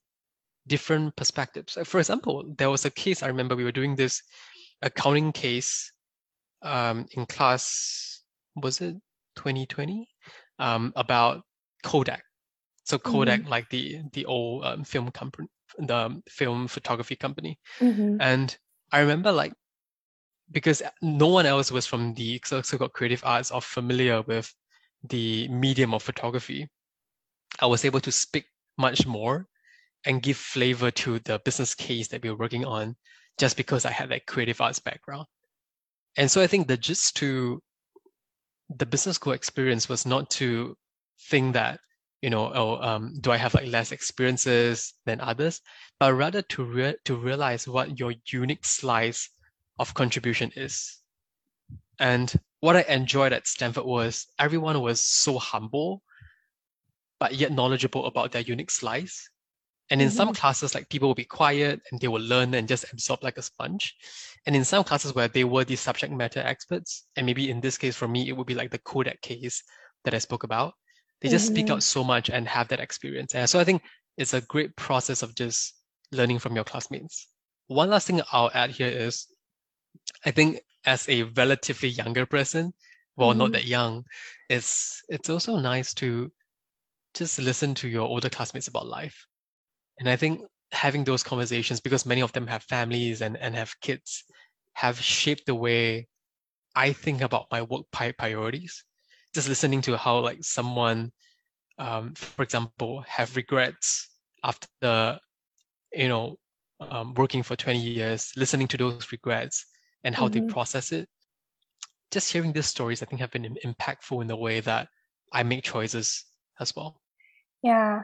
[0.68, 1.78] different perspectives.
[1.84, 4.22] For example, there was a case I remember we were doing this
[4.82, 5.92] accounting case
[6.62, 8.24] um, in class,
[8.56, 8.96] was it
[9.36, 10.08] 2020?
[10.60, 11.42] Um, about
[11.84, 12.24] Kodak.
[12.86, 15.48] So Kodak, like the the old um, film company,
[15.78, 17.60] the film photography company.
[17.80, 18.18] Mhm.
[18.20, 18.58] And
[18.92, 19.54] I remember like
[20.52, 24.54] because no one else was from the so- so-called creative arts or familiar with
[25.10, 26.70] the medium of photography,
[27.60, 28.46] I was able to speak
[28.78, 29.48] much more
[30.06, 32.96] and give flavor to the business case that we were working on
[33.40, 35.26] just because I had that creative arts background.
[36.18, 37.62] And so I think the just to
[38.78, 40.76] the business school experience was not to
[41.30, 41.80] think that,
[42.22, 45.62] you know, oh, um, do I have like less experiences than others,
[46.00, 49.30] but rather to rea- to realize what your unique slice
[49.80, 51.00] of contribution is.
[52.00, 56.02] And what I enjoyed at Stanford was everyone was so humble,
[57.20, 59.30] but yet knowledgeable about their unique slice.
[59.90, 60.36] And in some Mhm.
[60.36, 63.42] classes, like people will be quiet and they will learn and just absorb like a
[63.42, 63.96] sponge.
[64.46, 67.78] And in some classes where they were the subject matter experts, and maybe in this
[67.78, 69.64] case for me, it would be like the Kodak case
[70.04, 70.74] that I spoke about.
[71.22, 71.72] They just speak Mhm.
[71.72, 73.36] out so much and have that experience.
[73.36, 73.84] And so I think
[74.18, 75.76] it's a great process of just
[76.12, 77.28] learning from your classmates.
[77.68, 79.28] One last thing I'll add here is
[80.26, 82.74] I think as a relatively younger person,
[83.16, 83.38] well, mm-hmm.
[83.40, 84.06] not that young,
[84.50, 86.32] it's it's also nice to
[87.14, 89.28] just listen to your older classmates about life.
[90.00, 93.80] And I think having those conversations, because many of them have families and, and have
[93.82, 94.24] kids,
[94.74, 96.08] have shaped the way
[96.76, 98.84] I think about my work priorities.
[99.34, 101.12] Just listening to how like someone,
[101.78, 104.10] um, for example, have regrets
[104.44, 105.20] after, the,
[105.94, 106.38] you know,
[106.80, 109.66] um, working for 20 years, listening to those regrets
[110.04, 110.48] and how mm-hmm.
[110.48, 111.08] they process it.
[112.12, 114.88] Just hearing these stories, I think, have been impactful in the way that
[115.32, 116.26] I make choices
[116.60, 117.02] as well.
[117.64, 118.04] Yeah,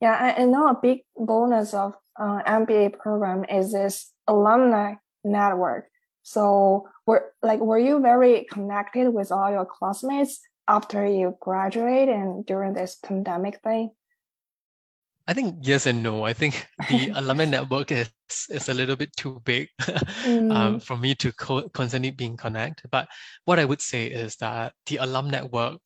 [0.00, 5.88] yeah, I, I know a big bonus of uh, MBA program is this alumni network.
[6.22, 12.44] So were like were you very connected with all your classmates after you graduate and
[12.44, 13.90] during this pandemic thing?
[15.28, 16.24] I think yes and no.
[16.24, 18.10] I think the alumni network is
[18.50, 20.52] is a little bit too big mm.
[20.54, 22.82] um, for me to co- constantly being connect.
[22.90, 23.08] But
[23.44, 25.78] what I would say is that the alum network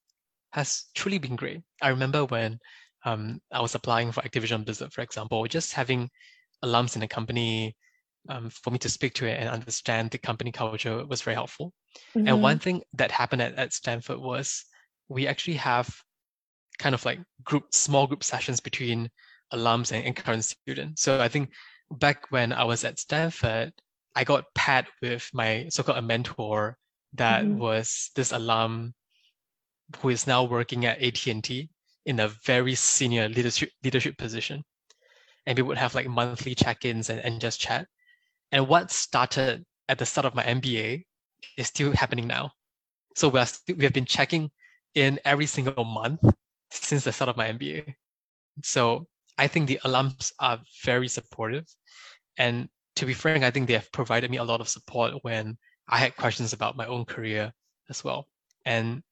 [0.53, 1.61] has truly been great.
[1.81, 2.59] I remember when
[3.05, 6.11] um, I was applying for Activision Blizzard, for example, just having
[6.65, 7.77] alums in the company
[8.29, 11.73] um, for me to speak to it and understand the company culture was very helpful.
[12.15, 12.29] Mm-hmm.
[12.29, 14.65] And one thing that happened at, at Stanford was
[15.09, 15.91] we actually have
[16.79, 19.09] kind of like group, small group sessions between
[19.53, 21.03] alums and, and current students.
[21.03, 21.51] So I think
[21.91, 23.73] back when I was at Stanford,
[24.15, 26.77] I got paired with my so-called a mentor
[27.15, 27.59] that mm-hmm.
[27.59, 28.95] was this alum
[29.99, 31.69] who is now working at AT&T
[32.07, 34.65] in a very senior leadership leadership position.
[35.47, 37.87] And we would have like monthly check-ins and, and just chat.
[38.53, 41.05] And what started at the start of my MBA
[41.57, 42.53] is still happening now.
[43.17, 44.51] So we are st- we have been checking
[44.95, 46.21] in every single month
[46.71, 47.95] since the start of my MBA.
[48.63, 49.07] So
[49.39, 51.67] I think the alums are very supportive.
[52.39, 55.57] And to be frank, I think they have provided me a lot of support when
[55.89, 57.53] I had questions about my own career
[57.89, 58.27] as well.
[58.65, 59.03] And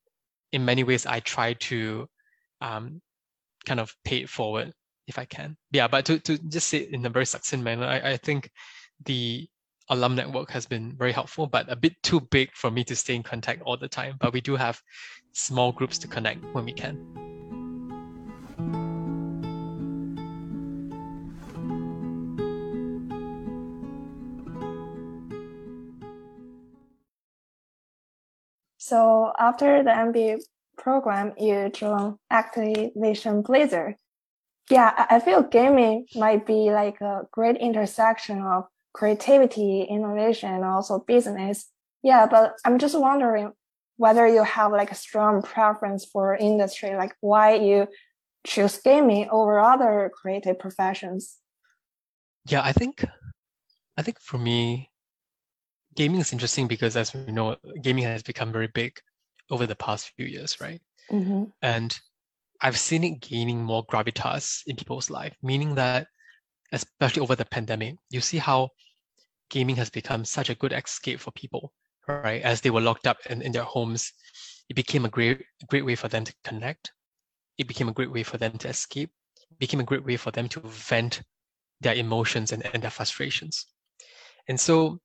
[0.53, 2.09] in many ways, I try to
[2.61, 3.01] um,
[3.65, 4.73] kind of pay it forward
[5.07, 5.57] if I can.
[5.73, 8.51] Yeah, but to, to just say it in a very succinct manner, I, I think
[9.05, 9.49] the
[9.91, 13.15] alum network has been very helpful, but a bit too big for me to stay
[13.15, 14.17] in contact all the time.
[14.21, 14.81] But we do have
[15.33, 17.29] small groups to connect when we can.
[28.79, 30.41] So after the MBA
[30.79, 33.97] program, you joined Activision Blizzard.
[34.71, 40.99] Yeah, I feel gaming might be like a great intersection of creativity, innovation, and also
[40.99, 41.69] business.
[42.03, 43.53] Yeah, but I'm just wondering
[43.97, 47.89] whether you have like a strong preference for industry, like why you
[48.47, 51.39] choose gaming over other creative professions.
[52.47, 53.05] Yeah, I think
[53.97, 54.91] I think for me,
[55.97, 59.01] gaming is interesting because as we know, gaming has become very big
[59.51, 60.81] over the past few years, right?
[61.11, 61.45] Mm-hmm.
[61.63, 61.97] And
[62.61, 66.09] I've seen it gaining more gravitas in people's life, meaning that
[66.73, 68.71] especially over the pandemic, you see how
[69.51, 71.73] gaming has become such a good escape for people,
[72.07, 72.43] right?
[72.43, 74.13] As they were locked up in, in their homes,
[74.69, 76.93] it became a great great way for them to connect.
[77.57, 79.11] It became a great way for them to escape.
[79.51, 81.23] It became a great way for them to vent
[81.81, 83.67] their emotions and, and their frustrations.
[84.49, 85.01] And so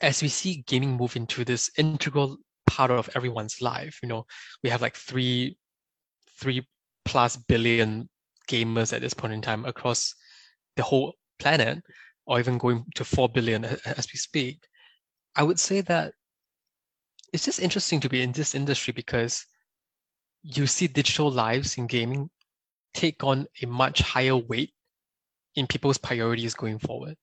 [0.00, 3.98] as we see gaming move into this integral part of everyone's life.
[4.02, 4.26] You know,
[4.62, 5.56] we have like three,
[6.38, 6.66] three
[7.04, 8.08] plus billion
[8.48, 10.14] gamers at this point in time across
[10.76, 11.82] the whole planet,
[12.26, 14.58] or even going to four billion as we speak.
[15.36, 16.12] I would say that
[17.32, 19.44] it's just interesting to be in this industry because
[20.42, 22.30] you see digital lives in gaming
[22.92, 24.72] take on a much higher weight
[25.56, 27.16] in people's priorities going forward.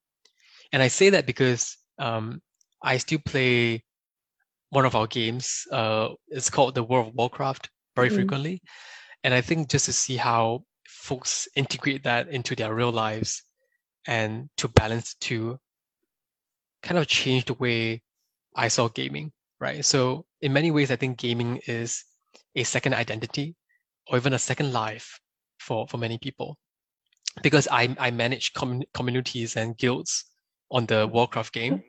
[0.73, 2.41] And I say that because um,
[2.83, 3.83] I still play
[4.71, 5.67] one of our games.
[5.71, 8.61] Uh, it's called the World of Warcraft very mm frequently,
[9.23, 13.43] and I think just to see how folks integrate that into their real lives
[14.07, 15.59] and to balance to
[16.81, 18.01] kind of change the way
[18.55, 19.85] I saw gaming, right?
[19.85, 22.03] So in many ways, I think gaming is
[22.55, 23.55] a second identity
[24.07, 25.19] or even a second life
[25.59, 26.57] for, for many people.
[27.43, 30.25] Because I, I manage com- communities and guilds
[30.69, 31.83] on the Warcraft game,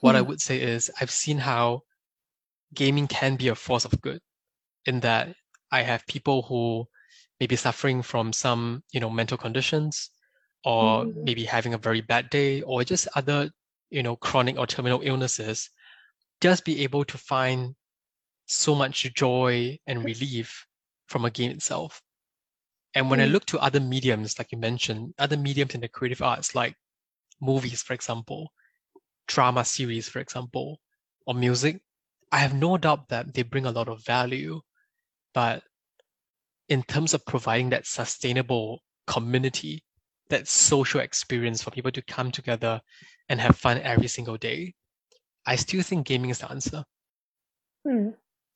[0.00, 0.28] what I hmm.
[0.28, 1.82] would say is I've seen how
[2.74, 4.20] gaming can be a force of good
[4.86, 5.34] in that
[5.70, 6.86] I have people who
[7.38, 10.10] may be suffering from some, you know, mental conditions
[10.64, 11.14] or mm.
[11.24, 13.50] maybe having a very bad day or just other,
[13.90, 15.70] you know, chronic or terminal illnesses,
[16.40, 17.74] just be able to find
[18.46, 20.66] so much joy and relief
[21.06, 22.02] from a game itself.
[22.94, 23.24] And when mm.
[23.24, 26.74] I look to other mediums, like you mentioned, other mediums in the creative arts, like
[27.40, 28.52] movies, for example,
[29.28, 30.80] drama series, for example,
[31.26, 31.80] or music,
[32.32, 34.60] I have no doubt that they bring a lot of value.
[35.34, 35.62] But
[36.68, 39.82] in terms of providing that sustainable community,
[40.28, 42.80] that social experience for people to come together
[43.28, 44.74] and have fun every single day,
[45.46, 46.84] I still think gaming is the answer.
[47.86, 48.10] Hmm.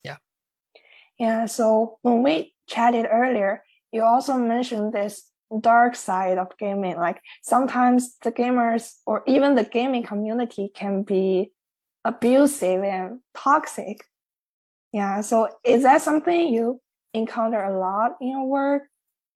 [0.04, 0.16] Yeah.
[1.18, 1.46] Yeah.
[1.46, 5.24] So when we chatted earlier, you also mentioned this
[5.60, 6.96] dark side of gaming.
[6.96, 11.52] Like sometimes the gamers or even the gaming community can be
[12.04, 14.04] abusive and toxic.
[14.92, 15.22] Yeah.
[15.22, 16.80] So is that something you
[17.12, 18.82] encounter a lot in your work?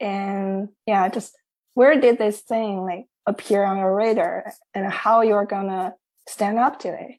[0.01, 1.37] And yeah, just
[1.75, 5.95] where did this thing like appear on your radar and how you're gonna
[6.29, 7.16] stand up to it?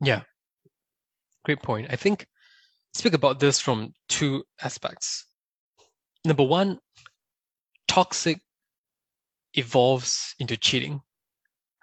[0.00, 0.22] Yeah.
[1.44, 1.88] Great point.
[1.90, 2.26] I think
[2.94, 5.26] speak about this from two aspects.
[6.24, 6.78] Number one,
[7.88, 8.40] toxic
[9.54, 11.00] evolves into cheating,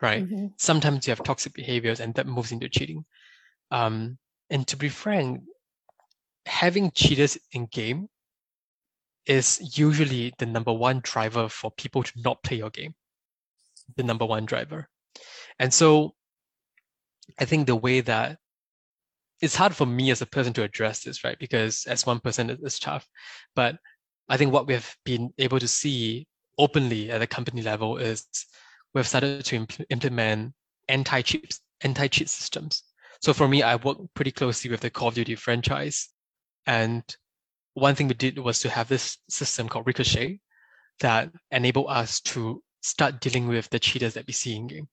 [0.02, 0.24] right?
[0.24, 0.47] Mm-hmm.
[0.58, 3.06] Sometimes you have toxic behaviors and that moves into cheating.
[3.72, 4.18] Um,
[4.50, 5.41] and to be frank,
[6.45, 8.08] having cheaters in game
[9.26, 12.95] is usually the number one driver for people to not play your game.
[13.95, 14.88] The number one driver.
[15.60, 16.16] And so
[17.39, 18.38] I think the way that
[19.41, 21.38] it's hard for me as a person to address this, right?
[21.39, 23.08] Because as one person, it's tough.
[23.56, 23.78] But
[24.28, 26.28] I think what we have been able to see
[26.58, 28.26] openly at the company level is
[28.94, 30.54] we've started to impl- implement
[30.88, 32.84] anti-cheat anti-cheat systems.
[33.22, 36.10] So for me, I work pretty closely with the Call of Duty franchise,
[36.66, 37.04] and
[37.74, 40.40] one thing we did was to have this system called Ricochet
[41.00, 44.88] that enable us to start dealing with the cheaters that we see in game.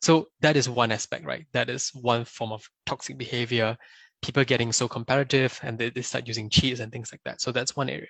[0.00, 1.46] So that is one aspect, right?
[1.52, 3.76] That is one form of toxic behavior.
[4.22, 7.40] People getting so competitive and they, they start using cheats and things like that.
[7.40, 8.08] So that's one area.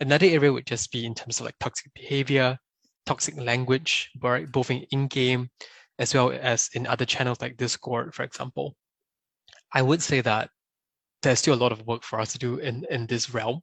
[0.00, 2.58] Another area would just be in terms of like toxic behavior,
[3.06, 4.50] toxic language, right?
[4.50, 5.50] both in in-game
[5.98, 8.74] as well as in other channels like Discord, for example.
[9.72, 10.50] I would say that
[11.22, 13.60] there's still a lot of work for us to do in, in this realm.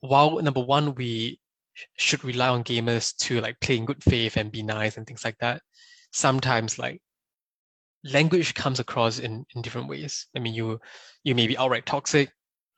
[0.00, 1.40] While number one, we
[1.96, 5.24] should rely on gamers to like play in good faith and be nice and things
[5.24, 5.62] like that.
[6.12, 7.00] Sometimes like
[8.04, 10.26] language comes across in, in different ways.
[10.36, 10.80] I mean, you
[11.24, 12.30] you may be outright toxic,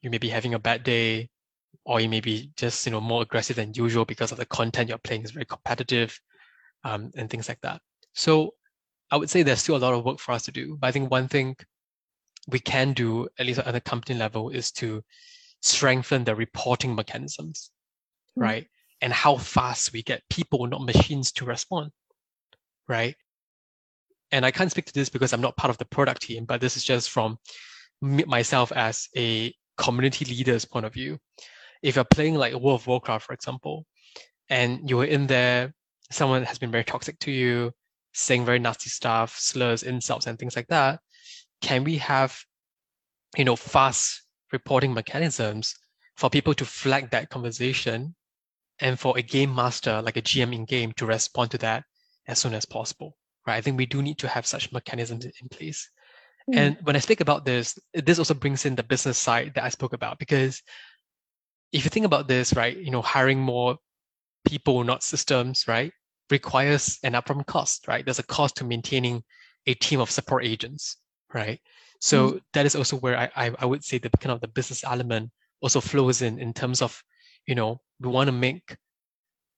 [0.02, 1.28] you may be having a bad day,
[1.90, 4.88] or you may be just you know more aggressive than usual because of the content
[4.88, 6.18] you're playing is very competitive
[6.84, 7.80] um, and things like that.
[8.14, 8.54] So
[9.10, 10.92] i would say there's still a lot of work for us to do but i
[10.92, 11.56] think one thing
[12.48, 15.02] we can do at least at the company level is to
[15.60, 17.70] strengthen the reporting mechanisms
[18.38, 18.42] mm-hmm.
[18.42, 18.66] right?
[19.02, 21.90] And how fast we get people not machines to respond
[22.88, 23.14] right?
[24.32, 26.60] And i can't speak to this because i'm not part of the product team but
[26.60, 27.38] this is just from
[28.00, 31.18] myself as a community leader's point of view
[31.82, 33.86] if you're playing like World of Warcraft, for example,
[34.48, 35.72] and you were in there,
[36.10, 37.72] someone has been very toxic to you,
[38.12, 41.00] saying very nasty stuff, slurs, insults, and things like that,
[41.60, 42.38] can we have,
[43.36, 44.22] you know, fast
[44.52, 45.74] reporting mechanisms
[46.16, 48.14] for people to flag that conversation
[48.80, 51.84] and for a game master, like a GM in game, to respond to that
[52.26, 53.16] as soon as possible,
[53.46, 53.56] right?
[53.56, 55.88] I think we do need to have such mechanisms in place.
[56.50, 56.56] Mm.
[56.56, 59.68] And when I speak about this, this also brings in the business side that I
[59.68, 60.62] spoke about because
[61.72, 63.76] if you think about this, right, you know, hiring more
[64.46, 65.92] people, not systems, right,
[66.30, 68.04] requires an upfront cost, right?
[68.04, 69.22] There's a cost to maintaining
[69.66, 70.96] a team of support agents,
[71.32, 71.60] right?
[72.00, 72.40] So mm.
[72.54, 75.30] that is also where I, I, I would say the kind of the business element
[75.60, 77.02] also flows in in terms of,
[77.46, 78.76] you know, we want to make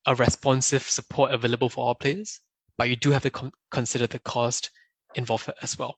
[0.06, 2.40] a responsive support available for all players,
[2.76, 4.70] but you do have to com- consider the cost
[5.14, 5.96] involved as well.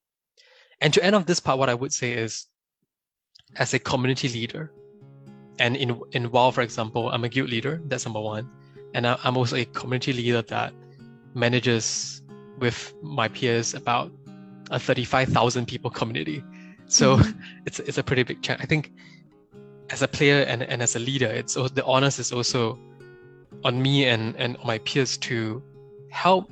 [0.81, 2.47] And to end off this part, what I would say is,
[3.57, 4.73] as a community leader,
[5.59, 7.81] and in in WoW, for example, I'm a guild leader.
[7.87, 8.51] That's number one,
[8.95, 10.73] and I, am also a community leader that
[11.35, 12.23] manages
[12.59, 14.13] with my peers about
[14.71, 16.43] a 35,000 people community.
[16.87, 17.41] So mm-hmm.
[17.67, 18.61] it's it's a pretty big chunk.
[18.63, 18.93] I think
[19.91, 22.79] as a player and, and as a leader, it's the onus is also
[23.65, 25.63] on me and and my peers to
[26.11, 26.51] help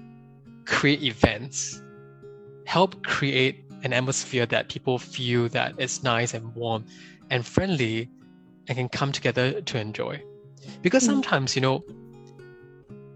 [0.65, 1.83] create events,
[2.67, 6.85] help create an atmosphere that people feel that it's nice and warm
[7.31, 8.09] and friendly
[8.69, 10.23] and can come together to enjoy.
[10.83, 11.11] Because hmm.
[11.11, 11.85] sometimes, you know,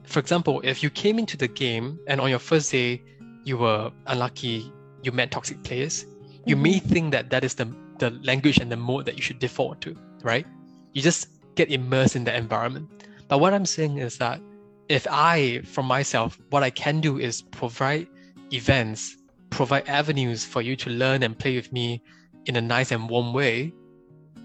[0.05, 3.03] for example, if you came into the game and on your first day
[3.45, 4.73] you were unlucky,
[5.03, 6.07] you met toxic players,
[6.47, 6.63] you mm-hmm.
[6.63, 9.81] may think that that is the, the language and the mode that you should default
[9.83, 10.47] to, right?
[10.93, 12.89] You just get immersed in the environment.
[13.29, 14.41] But what I'm saying is that
[14.89, 18.07] if I, for myself, what I can do is provide
[18.53, 19.17] events,
[19.51, 22.03] provide avenues for you to learn and play with me
[22.47, 23.73] in a nice and warm way,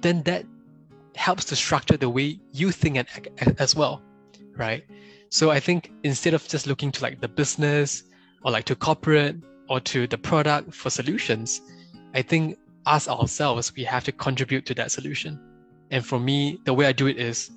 [0.02, 0.46] then that
[1.16, 4.02] helps to structure the way you think and as well,
[4.56, 4.84] right?
[5.30, 8.04] So I think instead of just looking to like the business
[8.44, 9.36] or like to corporate
[9.70, 11.62] or to the product for solutions,
[12.14, 15.40] I think us ourselves, we have to contribute to that solution.
[15.92, 17.52] And for me, the way I do it is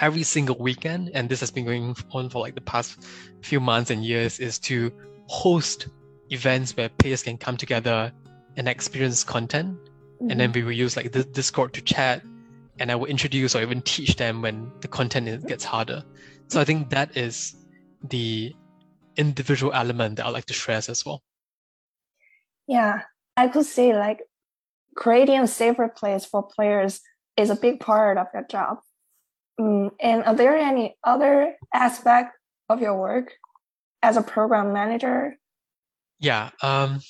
[0.00, 3.02] every single weekend, and this has been going on for like the past
[3.42, 4.92] few months and years, is to
[5.28, 5.88] host
[6.30, 8.12] events where players can come together
[8.56, 9.78] and experience content.
[9.78, 10.30] Mm-hmm.
[10.30, 12.22] And then we will use like the Discord to chat,
[12.78, 16.02] and I will introduce or even teach them when the content gets harder.
[16.48, 17.56] So I think that is
[18.02, 18.54] the
[19.16, 21.22] individual element that I like to stress as well.
[22.66, 23.02] Yeah,
[23.36, 24.20] I could say like
[24.94, 27.00] creating a safer place for players
[27.36, 28.78] is a big part of your job.
[29.58, 32.32] Mm, and are there any other aspect
[32.68, 33.32] of your work
[34.02, 35.38] as a program manager?
[36.18, 36.50] Yeah.
[36.62, 37.00] Um,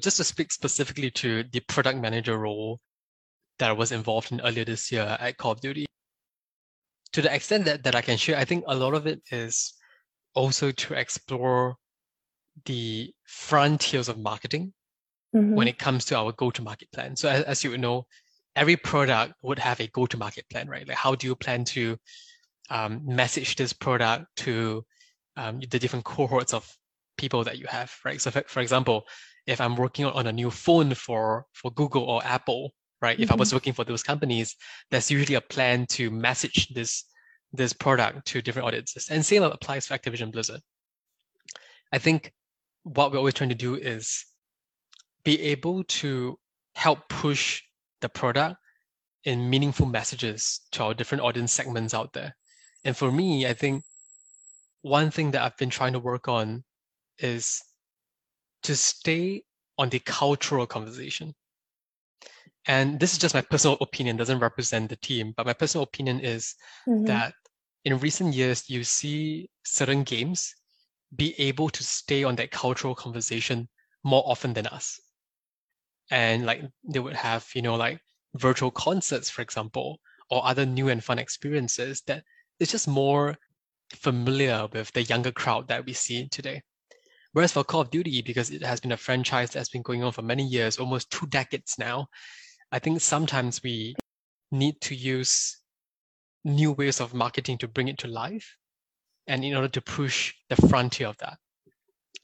[0.00, 2.80] just to speak specifically to the product manager role
[3.58, 5.86] that I was involved in earlier this year at Call of Duty,
[7.12, 9.74] to the extent that, that I can share, I think a lot of it is
[10.34, 11.76] also to explore
[12.64, 14.72] the frontiers of marketing
[15.34, 15.54] mm-hmm.
[15.54, 17.16] when it comes to our go-to-market plan.
[17.16, 18.06] So as, as, you know,
[18.56, 20.86] every product would have a go-to-market plan, right?
[20.86, 21.96] Like how do you plan to
[22.70, 24.84] um, message this product to
[25.36, 26.70] um, the different cohorts of
[27.16, 28.20] people that you have, right?
[28.20, 29.04] So for, for example,
[29.46, 32.72] if I'm working on a new phone for for Google or Apple,
[33.04, 33.16] right?
[33.16, 33.24] Mm-hmm.
[33.24, 33.56] If I was mm-hmm.
[33.56, 34.56] working for those companies,
[34.90, 37.04] there's usually a plan to message this
[37.52, 39.08] this product to different audiences.
[39.10, 40.60] And same applies for Activision Blizzard.
[41.92, 42.32] I think
[42.82, 44.24] what we're always trying to do is
[45.24, 46.36] be able to
[46.74, 47.62] help push
[48.00, 48.56] the product
[49.22, 52.34] in meaningful messages to our different audience segments out there.
[52.82, 53.84] And for me, I think
[54.82, 56.64] one thing that I've been trying to work on
[57.18, 57.62] is
[58.64, 59.44] to stay
[59.78, 61.34] on the cultural conversation.
[62.66, 66.20] And this is just my personal opinion, doesn't represent the team, but my personal opinion
[66.20, 66.54] is
[66.88, 67.04] mm-hmm.
[67.04, 67.34] that
[67.84, 70.54] in recent years, you see certain games
[71.14, 73.68] be able to stay on that cultural conversation
[74.02, 75.00] more often than us.
[76.10, 78.00] And like they would have, you know, like
[78.34, 80.00] virtual concerts, for example,
[80.30, 82.24] or other new and fun experiences that
[82.58, 83.36] it's just more
[83.92, 86.62] familiar with the younger crowd that we see today.
[87.32, 90.12] Whereas for Call of Duty, because it has been a franchise that's been going on
[90.12, 92.08] for many years, almost two decades now,
[92.74, 93.94] I think sometimes we
[94.50, 95.60] need to use
[96.44, 98.56] new ways of marketing to bring it to life
[99.28, 101.38] and in order to push the frontier of that.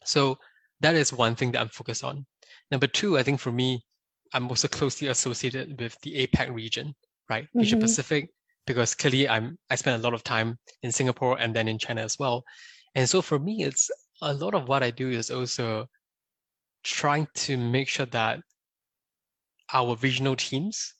[0.04, 0.38] So
[0.80, 2.26] that is one thing that I'm focused on.
[2.72, 3.80] Number two, I think for me,
[4.34, 6.96] I'm also closely associated with the APAC region,
[7.28, 7.44] right?
[7.44, 7.60] Mm-hmm.
[7.60, 8.30] Asia Pacific,
[8.66, 12.00] because clearly I'm I spend a lot of time in Singapore and then in China
[12.00, 12.42] as well.
[12.96, 13.88] And so for me, it's
[14.20, 15.86] a lot of what I do is also
[16.82, 18.40] trying to make sure that
[19.72, 20.94] our regional teams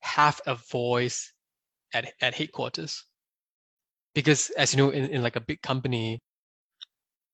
[0.00, 1.32] have a voice
[1.94, 3.04] at, at headquarters.
[4.14, 6.20] Because as you know, in, in like a big company,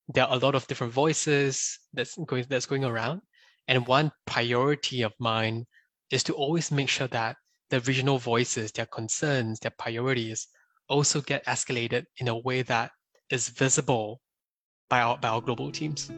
[0.07, 3.21] there are a lot of different voices that's going that's going around.
[3.67, 5.65] And one priority of mine
[6.11, 7.37] is to always make sure that
[7.71, 10.47] the regional voices, their concerns, their priorities
[10.87, 12.91] also get escalated in a way that
[13.31, 14.21] is visible
[14.87, 16.11] by our, by our global teams.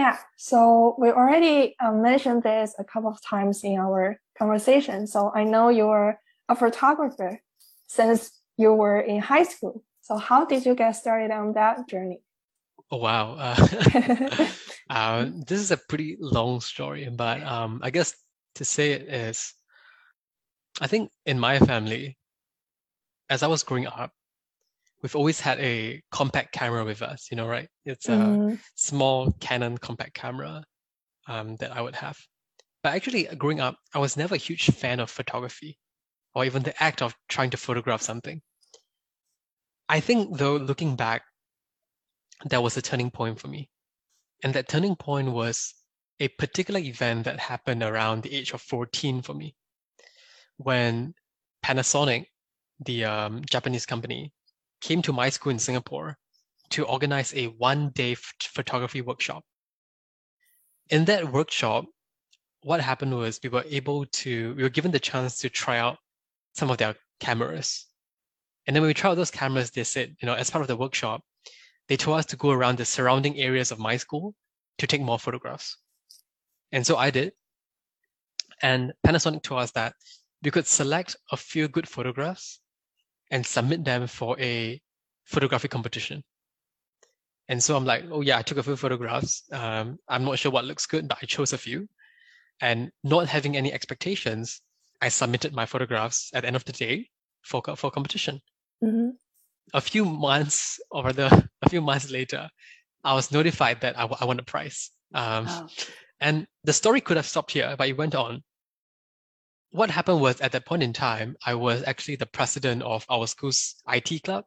[0.00, 5.06] Yeah, so we already uh, mentioned this a couple of times in our conversation.
[5.06, 7.38] So I know you're a photographer
[7.86, 9.84] since you were in high school.
[10.00, 12.22] So how did you get started on that journey?
[12.90, 14.48] Oh wow, uh,
[14.88, 18.16] uh, this is a pretty long story, but um, I guess
[18.54, 19.52] to say it is,
[20.80, 22.16] I think in my family,
[23.28, 24.12] as I was growing up,
[25.02, 27.68] we've always had a compact camera with us, you know, right?
[27.84, 28.58] It's a mm.
[28.74, 30.64] small Canon compact camera
[31.26, 32.18] um, that I would have.
[32.82, 35.78] But actually, growing up, I was never a huge fan of photography
[36.34, 38.40] or even the act of trying to photograph something.
[39.88, 41.22] I think, though, looking back,
[42.46, 43.68] that was a turning point for me.
[44.42, 45.74] And that turning point was
[46.20, 49.54] a particular event that happened around the age of 14 for me
[50.56, 51.14] when
[51.64, 52.26] Panasonic,
[52.84, 54.32] the um, Japanese company,
[54.80, 56.16] came to my school in Singapore
[56.70, 59.42] to organize a one day photography workshop.
[60.88, 61.84] In that workshop,
[62.62, 65.98] what happened was we were able to, we were given the chance to try out
[66.54, 67.86] some of their cameras.
[68.66, 70.68] And then when we tried out those cameras, they said, you know, as part of
[70.68, 71.22] the workshop,
[71.88, 74.34] they told us to go around the surrounding areas of my school
[74.78, 75.76] to take more photographs.
[76.72, 77.32] And so I did.
[78.62, 79.94] And Panasonic told us that
[80.42, 82.60] we could select a few good photographs
[83.30, 84.80] and submit them for a
[85.24, 86.22] photography competition.
[87.48, 89.42] And so I'm like, oh yeah, I took a few photographs.
[89.52, 91.88] Um, I'm not sure what looks good, but I chose a few.
[92.60, 94.60] And not having any expectations,
[95.00, 97.08] I submitted my photographs at the end of the day
[97.42, 98.40] for, for competition.
[98.84, 99.10] Mm-hmm.
[99.74, 102.48] A few months or the a few months later,
[103.02, 104.90] I was notified that I, I won a prize.
[105.14, 105.68] Um, Oh.
[106.20, 108.42] and the story could have stopped here, but it went on.
[109.70, 113.26] What happened was at that point in time, I was actually the president of our
[113.26, 114.44] school's IT club.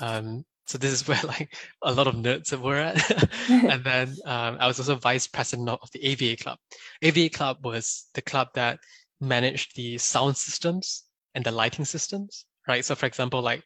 [0.00, 3.30] Um, so this is where like a lot of nerds were at.
[3.50, 6.58] and then um, I was also vice president of the AVA club.
[7.02, 8.78] AVA club was the club that
[9.20, 12.84] managed the sound systems and the lighting systems, right?
[12.84, 13.62] So for example, like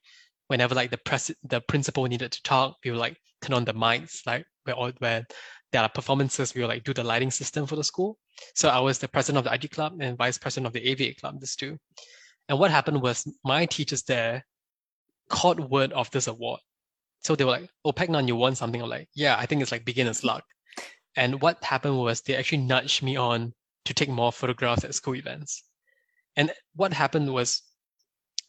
[0.49, 3.75] whenever like the press the principal needed to talk, we would like turn on the
[3.75, 5.25] mics, like where all where
[5.75, 8.17] there are performances, we will like do the lighting system for the school.
[8.55, 11.15] So I was the president of the IT club and vice president of the AVA
[11.15, 11.77] club, this too.
[12.49, 14.45] And what happened was my teachers there
[15.29, 16.61] caught word of this award.
[17.25, 18.81] So they were like, oh, Pek Nan, you won something.
[18.81, 20.45] I'm like, yeah, I think it's like beginner's luck.
[21.17, 23.53] And what happened was they actually nudged me on
[23.87, 25.65] to take more photographs at school events.
[26.37, 27.63] And what happened was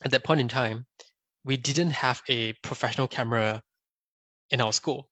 [0.03, 0.85] at that point in time,
[1.43, 3.63] we didn't have a professional camera
[4.51, 5.09] in our school.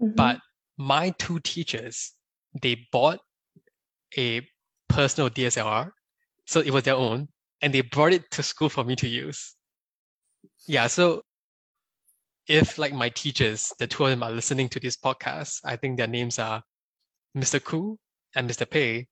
[0.00, 0.16] Mhm.
[0.16, 0.40] But
[0.78, 2.14] my two teachers,
[2.62, 3.20] they bought
[4.16, 4.46] a
[4.88, 5.92] personal DSLR,
[6.46, 7.28] so it was their own,
[7.60, 9.56] and they brought it to school for me to use.
[10.66, 11.22] Yeah, so
[12.46, 15.98] if like my teachers, the two of them are listening to this podcast, I think
[15.98, 16.62] their names are
[17.36, 17.60] Mr.
[17.62, 17.98] Ku
[18.34, 18.64] and Mr.
[18.70, 19.08] Pei.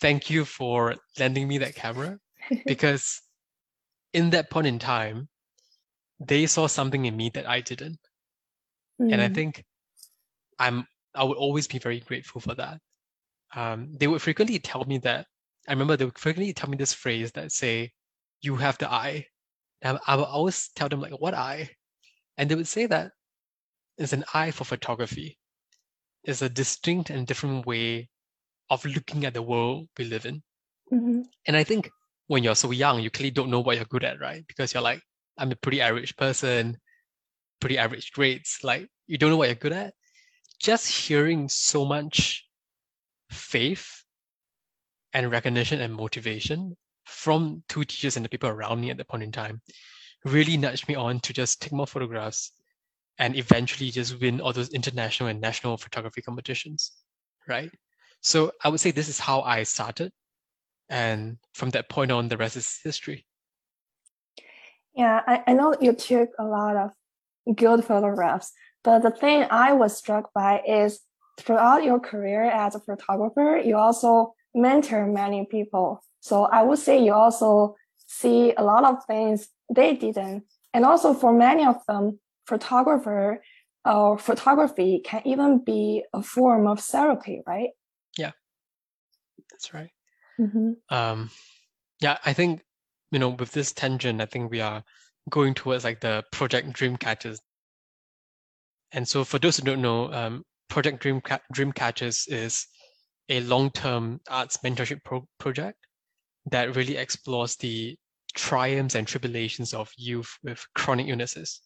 [0.00, 2.18] Thank you for lending me that camera
[2.66, 3.22] because
[4.12, 5.28] in that point in time,
[6.20, 7.98] they saw something in me that I didn't
[9.10, 9.34] and I Mm.
[9.34, 9.64] think
[10.58, 12.80] I'm I would always be very grateful for that.
[13.54, 15.26] Um, they would frequently tell me that.
[15.68, 17.92] I remember they would frequently tell me this phrase that say,
[18.42, 19.26] "You have the eye."
[19.82, 21.70] And I, would always tell them like, "What eye?"
[22.38, 23.12] And they would say that
[23.98, 25.38] it's an eye for photography.
[26.24, 28.10] It's a distinct and different way
[28.70, 30.42] of looking at the world we live in.
[30.92, 31.24] Mhm.
[31.46, 31.90] And I think
[32.28, 34.46] when you're so young, you clearly don't know what you're good at, right?
[34.46, 35.02] Because you're like,
[35.38, 36.78] I'm a pretty average person,
[37.60, 38.58] pretty average grades.
[38.62, 39.94] Like, you don't know what you're good at.
[40.58, 42.46] Just hearing so much
[43.30, 44.04] faith
[45.12, 49.22] and recognition and motivation from two teachers and the people around me at that point
[49.22, 49.60] in time
[50.24, 52.52] really nudged me on to just take more photographs
[53.18, 56.92] and eventually just win all those international and national photography competitions,
[57.48, 57.70] right?
[58.20, 60.12] So I would say this is how I started.
[60.88, 63.26] And from that point on, the rest is history.
[64.94, 66.90] Yeah, I, I know you took a lot of
[67.56, 68.52] good photographs,
[68.86, 71.00] but the thing I was struck by is
[71.40, 76.04] throughout your career as a photographer, you also mentor many people.
[76.20, 77.74] So I would say you also
[78.06, 80.44] see a lot of things they didn't.
[80.72, 83.42] And also for many of them, photographer
[83.84, 87.70] or photography can even be a form of therapy, right?
[88.16, 88.30] Yeah,
[89.50, 89.90] that's right.
[90.38, 90.94] Mm-hmm.
[90.94, 91.30] Um,
[92.00, 92.62] yeah, I think,
[93.10, 94.84] you know, with this tangent, I think we are
[95.28, 97.38] going towards like the Project Dreamcatchers.
[98.92, 101.20] And so for those who don't know, um, Project Dream
[101.54, 102.66] Dreamcatchers is
[103.28, 105.78] a long-term arts mentorship pro- project
[106.50, 107.96] that really explores the
[108.34, 111.60] triumphs and tribulations of youth with chronic illnesses.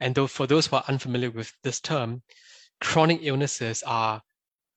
[0.00, 2.22] And though for those who are unfamiliar with this term,
[2.80, 4.22] chronic illnesses are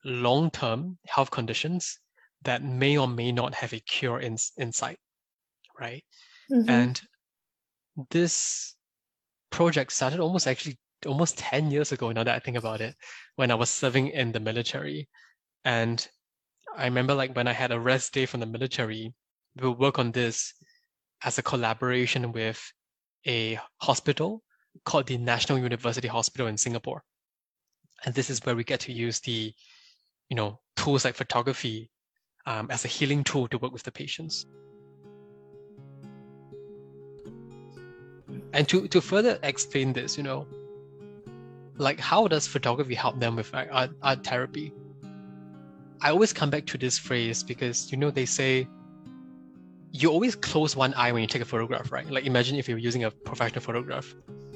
[0.04, 2.00] long-term health conditions
[2.44, 4.98] that may or may not have a cure in, in sight,
[5.80, 6.04] right?
[6.52, 6.70] Mm-hmm.
[6.70, 7.02] And
[8.10, 8.76] this
[9.50, 12.96] project started almost actually almost 10 years ago now that I think about it,
[13.36, 15.08] when I was serving in the military.
[15.64, 16.06] And
[16.76, 19.14] I remember like when I had a rest day from the military,
[19.60, 20.54] we would work on this
[21.24, 22.62] as a collaboration with
[23.28, 24.44] a hospital
[24.86, 27.04] called the National University Hospital in Singapore.
[28.06, 29.54] And this is where we get to use the,
[30.30, 31.90] you know, tools like photography
[32.46, 34.46] um, as a healing tool to work with the patients.
[38.54, 40.48] And to, to further explain this, you know,
[41.78, 44.74] like how does photography help them with like, art, art therapy?
[46.02, 48.68] I always come back to this phrase because, you know, they say
[49.92, 52.10] you always close one eye when you take a photograph, right?
[52.10, 54.14] Like imagine if you're using a professional photograph.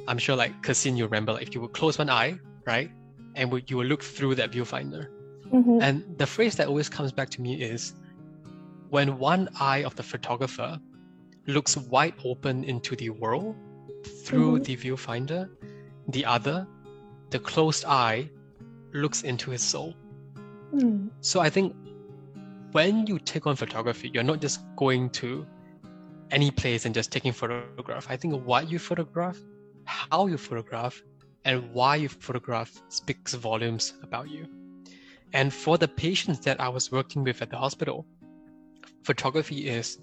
[0.07, 2.91] I'm sure like Cassin, you remember, like if you would close one eye, right?
[3.35, 5.07] And would, you will look through that viewfinder.
[5.51, 5.79] Mm-hmm.
[5.81, 7.93] And the phrase that always comes back to me is
[8.89, 10.79] when one eye of the photographer
[11.47, 13.55] looks wide open into the world
[14.25, 14.63] through Mhm.
[14.65, 15.49] the viewfinder,
[16.09, 16.67] the other,
[17.31, 18.29] the closed eye,
[18.93, 19.95] looks into his soul.
[20.73, 21.09] Mm.
[21.21, 21.75] So I think
[22.71, 25.45] when you take on photography, you're not just going to
[26.29, 28.07] any place and just taking photograph.
[28.09, 29.37] I think what you photograph,
[29.85, 31.01] how you photograph,
[31.43, 34.47] and why you photograph speaks volumes about you.
[35.33, 38.05] And for the patients that I was working with at the hospital,
[39.03, 39.97] photography is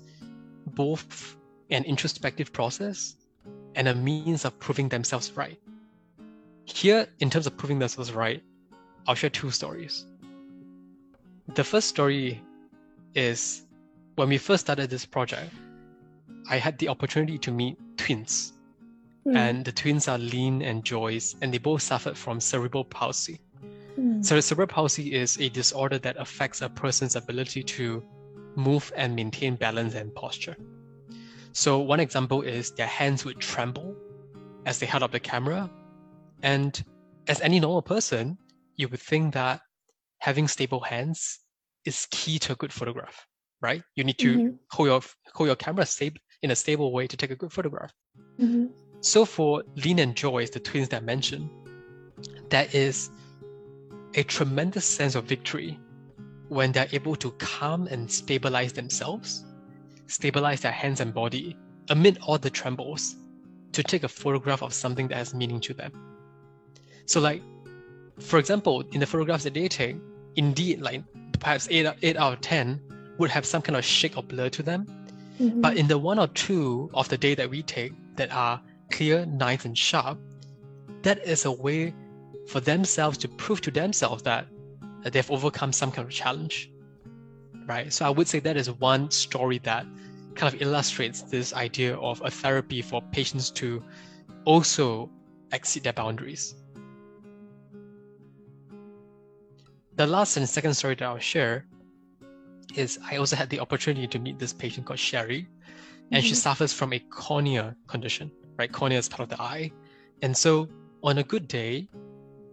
[0.67, 1.37] both
[1.71, 3.17] an introspective process
[3.75, 5.59] and a means of proving themselves right.
[6.75, 8.43] Here, in terms of proving themselves right,
[9.07, 10.07] I'll share two stories.
[11.55, 12.41] The first story
[13.15, 13.63] is
[14.17, 15.53] when we first started this project,
[16.51, 18.53] I had the opportunity to meet twins.
[19.27, 19.37] Mm.
[19.37, 23.41] And the twins are Lean and Joyce, and they both suffered from cerebral palsy.
[23.99, 24.25] Mm.
[24.25, 28.03] So, cerebral palsy is a disorder that affects a person's ability to
[28.57, 30.57] move and maintain balance and posture.
[31.53, 33.95] So, one example is their hands would tremble
[34.65, 35.71] as they held up the camera.
[36.43, 36.83] And
[37.27, 38.39] as any normal person,
[38.77, 39.61] you would think that
[40.19, 41.41] having stable hands
[41.85, 43.27] is key to a good photograph,
[43.61, 43.83] right?
[43.97, 44.57] You need to mm-hmm.
[44.71, 45.01] hold your
[45.35, 47.93] hold your camera stable in a stable way to take a good photograph.
[48.39, 48.67] Mm-hmm.
[49.01, 51.49] So for Lin and Joyce, the twins that I mentioned,
[52.51, 53.11] that is
[54.15, 55.79] a tremendous sense of victory
[56.49, 59.45] when they're able to calm and stabilize themselves,
[60.07, 61.57] stabilize their hands and body
[61.91, 63.17] amid all the trembles
[63.73, 65.93] to take a photograph of something that has meaning to them.
[67.09, 67.43] So like,
[68.21, 69.97] for example, in the photographs that they take,
[70.37, 71.03] indeed like
[71.41, 72.81] perhaps eight, eight out of 10
[73.17, 74.87] would have some kind of shake or blur to them.
[75.41, 75.63] Mm-hmm.
[75.63, 79.25] But in the one or two of the day that we take that are clear,
[79.25, 80.19] nice, and sharp,
[81.03, 81.95] that is a way
[82.47, 84.47] for themselves to prove to themselves that,
[85.03, 86.71] that they've overcome some kind of challenge.
[87.67, 87.91] Right.
[87.91, 89.87] So I would say that is one story that
[90.35, 93.83] kind of illustrates this idea of a therapy for patients to
[94.45, 95.09] also
[95.53, 96.55] exceed their boundaries.
[99.99, 101.67] The last and second story that I'll share
[102.77, 105.49] is I also had the opportunity to meet this patient called Sherry,
[106.13, 106.29] and mm-hmm.
[106.29, 108.31] she suffers from a cornea condition,
[108.61, 108.71] right?
[108.71, 109.73] Cornea is part of the eye.
[110.23, 110.69] And so
[111.03, 111.89] on a good day,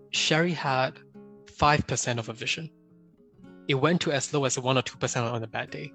[0.09, 0.97] Sherry had
[1.45, 2.67] 5% of her vision.
[3.67, 5.93] It went to as low as 1 or 2% on a bad day.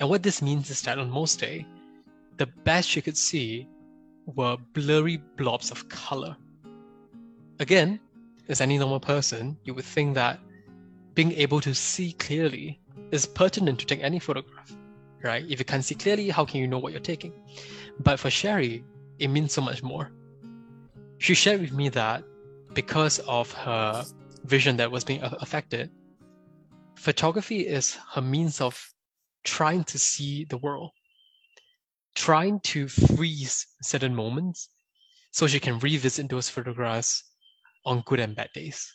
[0.00, 1.66] And what this means is that on most day,
[2.36, 3.66] the best she could see
[4.26, 6.36] were blurry blobs of color.
[7.58, 8.00] Again,
[8.50, 10.38] as any normal person, you would think that
[11.14, 14.72] being able to see clearly is pertinent to take any photograph,
[15.22, 15.44] right?
[15.48, 17.32] If you can't see clearly, how can you know what you're taking?
[18.00, 18.84] But for Sherry,
[19.18, 20.10] it means so much more.
[21.18, 22.24] She shared with me that
[22.74, 24.04] because of her
[24.44, 25.90] vision that was being affected,
[26.96, 28.76] photography is her means of
[29.44, 30.90] trying to see the world,
[32.14, 34.70] trying to freeze certain moments
[35.30, 37.24] so she can revisit those photographs
[37.84, 38.92] on good and bad days.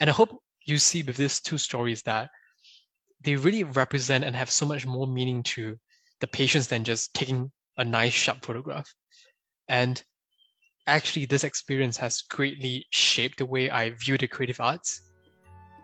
[0.00, 2.30] And I hope you see with these two stories that
[3.22, 5.76] they really represent and have so much more meaning to
[6.20, 8.92] the patients than just taking a nice sharp photograph.
[9.68, 10.02] And
[10.86, 15.00] actually, this experience has greatly shaped the way I view the creative arts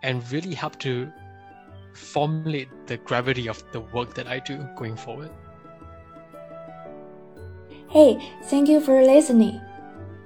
[0.03, 1.11] and really helped to
[1.93, 5.31] formulate the gravity of the work that I do going forward.
[7.89, 9.59] Hey, thank you for listening.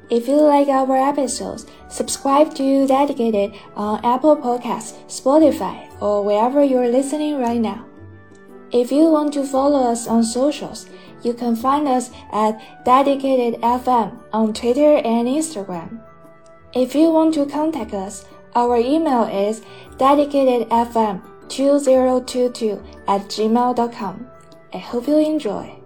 [0.09, 6.89] If you like our episodes, subscribe to Dedicated on Apple Podcasts, Spotify, or wherever you're
[6.89, 7.83] listening right now.
[8.71, 10.85] If you want to follow us on socials,
[11.23, 16.03] you can find us at Dedicated FM on Twitter and Instagram.
[16.75, 19.63] If you want to contact us, our email is
[19.97, 24.27] dedicatedfm2022 at gmail.com.
[24.71, 25.84] I hope you enjoy.